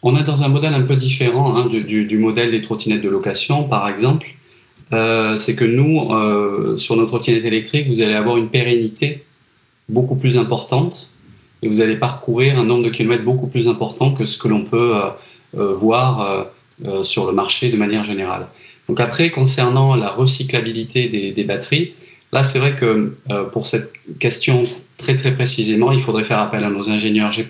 on 0.03 0.17
est 0.17 0.23
dans 0.23 0.45
un 0.45 0.49
modèle 0.49 0.75
un 0.75 0.83
peu 0.83 0.95
différent 0.95 1.57
hein, 1.57 1.69
du, 1.69 2.19
modèle 2.19 2.53
des 2.53 2.63
trottinettes 2.63 3.03
de 3.03 3.09
location, 3.09 3.65
par 3.65 3.89
exemple. 3.89 4.29
Euh, 4.93 5.37
c'est 5.37 5.57
que 5.57 5.65
nous, 5.65 6.13
euh, 6.13 6.77
sur 6.79 6.97
nos 6.97 7.07
trottinettes 7.07 7.45
électriques, 7.45 7.89
vous 7.89 8.03
allez 8.03 8.15
avoir 8.15 8.37
une 8.37 8.49
pérennité 8.49 9.25
beaucoup 9.89 10.15
plus 10.15 10.39
importante 10.39 11.15
et 11.63 11.69
vous 11.69 11.81
allez 11.81 11.97
parcourir 11.97 12.57
un 12.57 12.65
nombre 12.65 12.85
de 12.85 12.91
kilomètres 12.91 13.25
beaucoup 13.25 13.49
plus 13.49 13.67
important 13.67 14.13
que 14.13 14.27
ce 14.27 14.39
que 14.39 14.47
l'on 14.47 14.63
peut 14.63 14.95
euh, 15.57 15.75
voir 15.75 16.47
sur 17.03 17.27
le 17.27 17.33
marché 17.33 17.71
de 17.71 17.77
manière 17.77 18.05
générale. 18.05 18.47
Donc 18.89 19.01
après, 19.01 19.31
concernant 19.31 19.97
la 19.97 20.11
recyclabilité 20.11 21.33
des 21.33 21.45
batteries, 21.45 21.93
Là, 22.33 22.43
c'est 22.43 22.59
vrai 22.59 22.75
que 22.75 23.13
euh, 23.31 23.45
pour 23.45 23.67
cette 23.67 23.93
question 24.19 24.65
très 24.97 25.15
très 25.15 25.33
précisément, 25.33 25.93
il 25.93 26.01
faudrait 26.01 26.25
faire 26.25 26.41
appel 26.41 26.65
à 26.65 26.71
nos 26.71 26.91
ingénieurs. 26.91 27.31
Je 27.33 27.43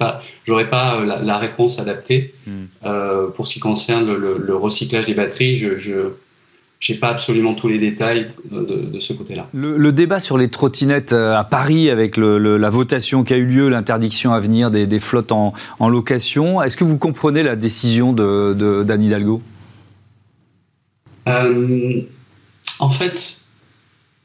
n'aurai 0.49 0.69
pas 0.69 1.01
euh, 1.01 1.23
la, 1.23 1.39
réponse 1.39 1.79
adaptée. 1.79 2.35
Hmm. 2.47 2.65
Euh, 2.85 3.29
pour 3.29 3.47
ce 3.47 3.55
qui 3.55 3.61
concerne 3.61 4.15
le, 4.15 4.57
recyclage 4.57 5.07
des 5.07 5.15
batteries, 5.15 5.57
je 5.57 6.11
n'ai 6.89 6.99
pas 6.99 7.09
absolument 7.09 7.55
tous 7.55 7.69
les 7.69 7.79
détails 7.79 8.29
de, 8.51 9.01
ce 9.01 9.15
côté-là. 9.15 9.49
Le, 9.55 9.91
débat 9.93 10.21
sur 10.21 10.37
les 10.37 10.49
trottinettes 10.49 11.15
à 11.15 11.43
Paris, 11.45 11.89
avec 11.89 12.19
la 12.19 12.71
votation 12.71 13.25
qui 13.25 13.33
a 13.33 13.39
eu 13.39 13.47
lieu, 13.47 13.69
l'interdiction 13.71 14.35
à 14.35 14.41
venir 14.41 14.71
des, 14.71 15.01
flottes 15.01 15.33
en, 15.33 15.55
location, 15.81 16.63
est-ce 16.63 16.77
que 16.77 16.85
vous 16.85 16.99
comprenez 16.99 17.43
la 17.43 17.57
décision 17.57 18.13
d'Anne 18.13 18.55
de, 18.55 19.03
Hidalgo? 19.03 19.41
En 21.27 22.89
fait, 22.89 23.47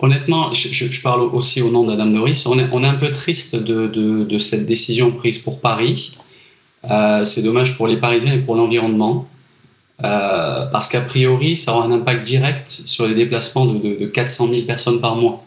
Honnêtement, 0.02 0.52
je, 0.52 1.02
parle 1.04 1.22
aussi 1.22 1.62
au 1.62 1.70
nom 1.70 1.84
d'Adam 1.84 2.08
Norris, 2.08 2.44
on 2.48 2.58
est, 2.58 2.88
un 2.88 2.94
peu 2.96 3.12
triste 3.12 3.64
de, 3.64 4.40
cette 4.40 4.66
décision 4.66 5.12
prise 5.12 5.38
pour 5.38 5.62
Paris. 5.62 6.18
Euh, 6.90 7.24
c'est 7.24 7.44
dommage 7.44 7.78
pour 7.78 7.88
les 7.88 7.98
Parisiens 7.98 8.34
et 8.34 8.40
pour 8.40 8.56
l'environnement, 8.56 9.28
euh, 10.04 10.66
parce 10.72 10.90
qu'a 10.90 11.02
priori, 11.02 11.56
ça 11.56 11.76
aura 11.76 11.86
un 11.86 11.92
impact 11.92 12.26
direct 12.26 12.68
sur 12.68 13.08
les 13.08 13.14
déplacements 13.14 13.68
de, 13.68 14.00
de 14.00 14.06
400 14.08 14.48
000 14.50 14.62
personnes 14.64 15.00
par 15.02 15.16
mois. 15.16 15.40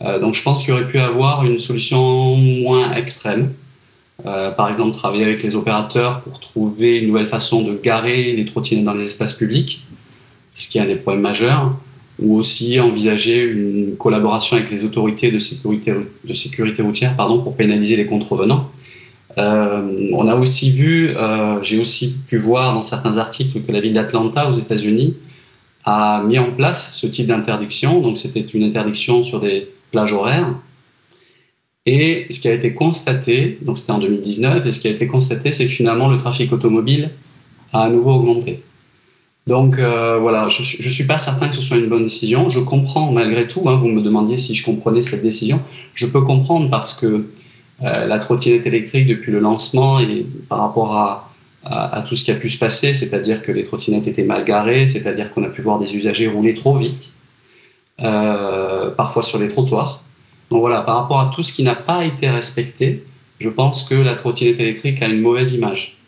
Euh, 0.00 0.18
donc 0.18 0.34
je 0.36 0.42
pense 0.42 0.64
qu'il 0.64 0.72
aurait 0.72 0.88
pu 0.88 0.98
avoir 0.98 1.44
une 1.44 1.58
solution 1.58 2.36
moins 2.36 2.94
extrême. 2.94 3.52
par 4.24 4.68
exemple, 4.68 4.96
travailler 4.96 5.24
avec 5.24 5.42
les 5.42 5.54
opérateurs 5.54 6.22
pour 6.22 6.40
trouver 6.40 6.96
une 6.96 7.08
nouvelle 7.08 7.26
façon 7.26 7.62
de 7.62 7.74
garer 7.76 8.32
les 8.32 8.46
trottinettes 8.46 8.84
dans 8.84 8.94
les 8.94 9.04
espaces 9.04 9.34
publics, 9.34 9.84
ce 10.52 10.68
qui 10.68 10.78
est 10.78 10.80
un 10.82 10.86
des 10.86 10.96
problèmes 10.96 11.22
majeurs 11.22 11.76
ou 12.18 12.36
aussi 12.36 12.78
envisager 12.78 13.42
une 13.42 13.96
collaboration 13.96 14.56
avec 14.56 14.70
les 14.70 14.84
autorités 14.84 15.30
de 15.30 15.38
sécurité, 15.38 15.94
de 16.24 16.34
sécurité 16.34 16.82
routière 16.82 17.16
pardon, 17.16 17.42
pour 17.42 17.56
pénaliser 17.56 17.96
les 17.96 18.06
contrevenants. 18.06 18.70
Euh, 19.38 20.10
on 20.12 20.28
a 20.28 20.34
aussi 20.34 20.70
vu, 20.70 21.08
euh, 21.16 21.62
j'ai 21.62 21.80
aussi 21.80 22.22
pu 22.28 22.38
voir 22.38 22.74
dans 22.74 22.82
certains 22.82 23.16
articles 23.16 23.62
que 23.62 23.72
la 23.72 23.80
ville 23.80 23.94
d'Atlanta 23.94 24.50
aux 24.50 24.54
États-Unis 24.54 25.16
a 25.84 26.22
mis 26.22 26.38
en 26.38 26.52
place 26.52 26.94
ce 26.96 27.06
type 27.06 27.26
d'interdiction. 27.26 28.00
Donc 28.00 28.18
c'était 28.18 28.40
une 28.40 28.62
interdiction 28.62 29.24
sur 29.24 29.40
des 29.40 29.68
plages 29.90 30.12
horaires. 30.12 30.54
Et 31.86 32.26
ce 32.30 32.40
qui 32.40 32.48
a 32.48 32.52
été 32.52 32.74
constaté, 32.74 33.58
donc 33.62 33.78
c'était 33.78 33.92
en 33.92 33.98
2019, 33.98 34.66
et 34.66 34.72
ce 34.72 34.80
qui 34.80 34.86
a 34.86 34.90
été 34.90 35.06
constaté, 35.08 35.50
c'est 35.50 35.66
que 35.66 35.72
finalement 35.72 36.08
le 36.08 36.16
trafic 36.16 36.52
automobile 36.52 37.10
a 37.72 37.84
à 37.84 37.88
nouveau 37.88 38.12
augmenté. 38.12 38.62
Donc 39.46 39.78
euh, 39.78 40.18
voilà, 40.20 40.48
je 40.48 40.60
ne 40.60 40.90
suis 40.90 41.06
pas 41.06 41.18
certain 41.18 41.48
que 41.48 41.56
ce 41.56 41.62
soit 41.62 41.78
une 41.78 41.88
bonne 41.88 42.04
décision. 42.04 42.50
Je 42.50 42.60
comprends 42.60 43.10
malgré 43.10 43.48
tout, 43.48 43.68
hein, 43.68 43.76
vous 43.76 43.88
me 43.88 44.00
demandiez 44.00 44.38
si 44.38 44.54
je 44.54 44.64
comprenais 44.64 45.02
cette 45.02 45.22
décision. 45.22 45.60
Je 45.94 46.06
peux 46.06 46.22
comprendre 46.22 46.70
parce 46.70 46.94
que 46.94 47.26
euh, 47.82 48.06
la 48.06 48.18
trottinette 48.18 48.66
électrique, 48.66 49.08
depuis 49.08 49.32
le 49.32 49.40
lancement 49.40 49.98
et 49.98 50.26
par 50.48 50.60
rapport 50.60 50.96
à, 50.96 51.28
tout 52.08 52.16
ce 52.16 52.24
qui 52.24 52.32
a 52.32 52.34
pu 52.34 52.48
se 52.48 52.58
passer, 52.58 52.92
c'est-à-dire 52.92 53.40
que 53.40 53.52
les 53.52 53.62
trottinettes 53.62 54.08
étaient 54.08 54.24
mal 54.24 54.44
garées, 54.44 54.88
c'est-à-dire 54.88 55.32
qu'on 55.32 55.44
a 55.44 55.48
pu 55.48 55.62
voir 55.62 55.78
des 55.78 55.94
usagers 55.94 56.26
rouler 56.26 56.54
trop 56.54 56.76
vite, 56.76 57.18
euh, 58.00 58.90
parfois 58.90 59.22
sur 59.22 59.38
les 59.38 59.48
trottoirs. 59.48 60.02
Donc 60.50 60.58
voilà, 60.58 60.80
par 60.80 60.96
rapport 60.96 61.20
à 61.20 61.30
tout 61.32 61.44
ce 61.44 61.52
qui 61.52 61.62
n'a 61.62 61.76
pas 61.76 62.04
été 62.04 62.28
respecté, 62.28 63.04
je 63.38 63.48
pense 63.48 63.84
que 63.84 63.94
la 63.94 64.16
trottinette 64.16 64.58
électrique 64.58 65.02
a 65.02 65.06
une 65.06 65.20
mauvaise 65.20 65.54
image. 65.54 65.98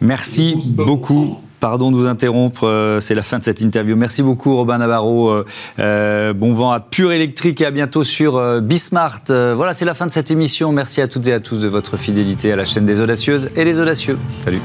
Merci 0.00 0.56
beaucoup. 0.76 1.36
Pardon 1.62 1.92
de 1.92 1.96
vous 1.96 2.08
interrompre, 2.08 2.66
euh, 2.66 2.98
c'est 2.98 3.14
la 3.14 3.22
fin 3.22 3.38
de 3.38 3.44
cette 3.44 3.60
interview. 3.60 3.94
Merci 3.94 4.24
beaucoup 4.24 4.56
Robin 4.56 4.78
Navarro. 4.78 5.30
Euh, 5.30 5.46
euh, 5.78 6.32
bon 6.32 6.54
vent 6.54 6.72
à 6.72 6.80
Pure 6.80 7.12
Électrique 7.12 7.60
et 7.60 7.66
à 7.66 7.70
bientôt 7.70 8.02
sur 8.02 8.60
Bismart. 8.60 9.20
voilà, 9.28 9.72
c'est 9.72 9.84
la 9.84 9.94
fin 9.94 10.06
de 10.06 10.10
cette 10.10 10.32
émission. 10.32 10.72
Merci 10.72 11.00
à 11.00 11.06
toutes 11.06 11.28
et 11.28 11.32
à 11.32 11.38
tous 11.38 11.60
de 11.60 11.68
votre 11.68 11.98
fidélité 11.98 12.50
à 12.50 12.56
la 12.56 12.64
chaîne 12.64 12.84
des 12.84 13.00
audacieuses 13.00 13.48
et 13.54 13.62
des 13.62 13.78
audacieux. 13.78 14.18
Salut. 14.40 14.60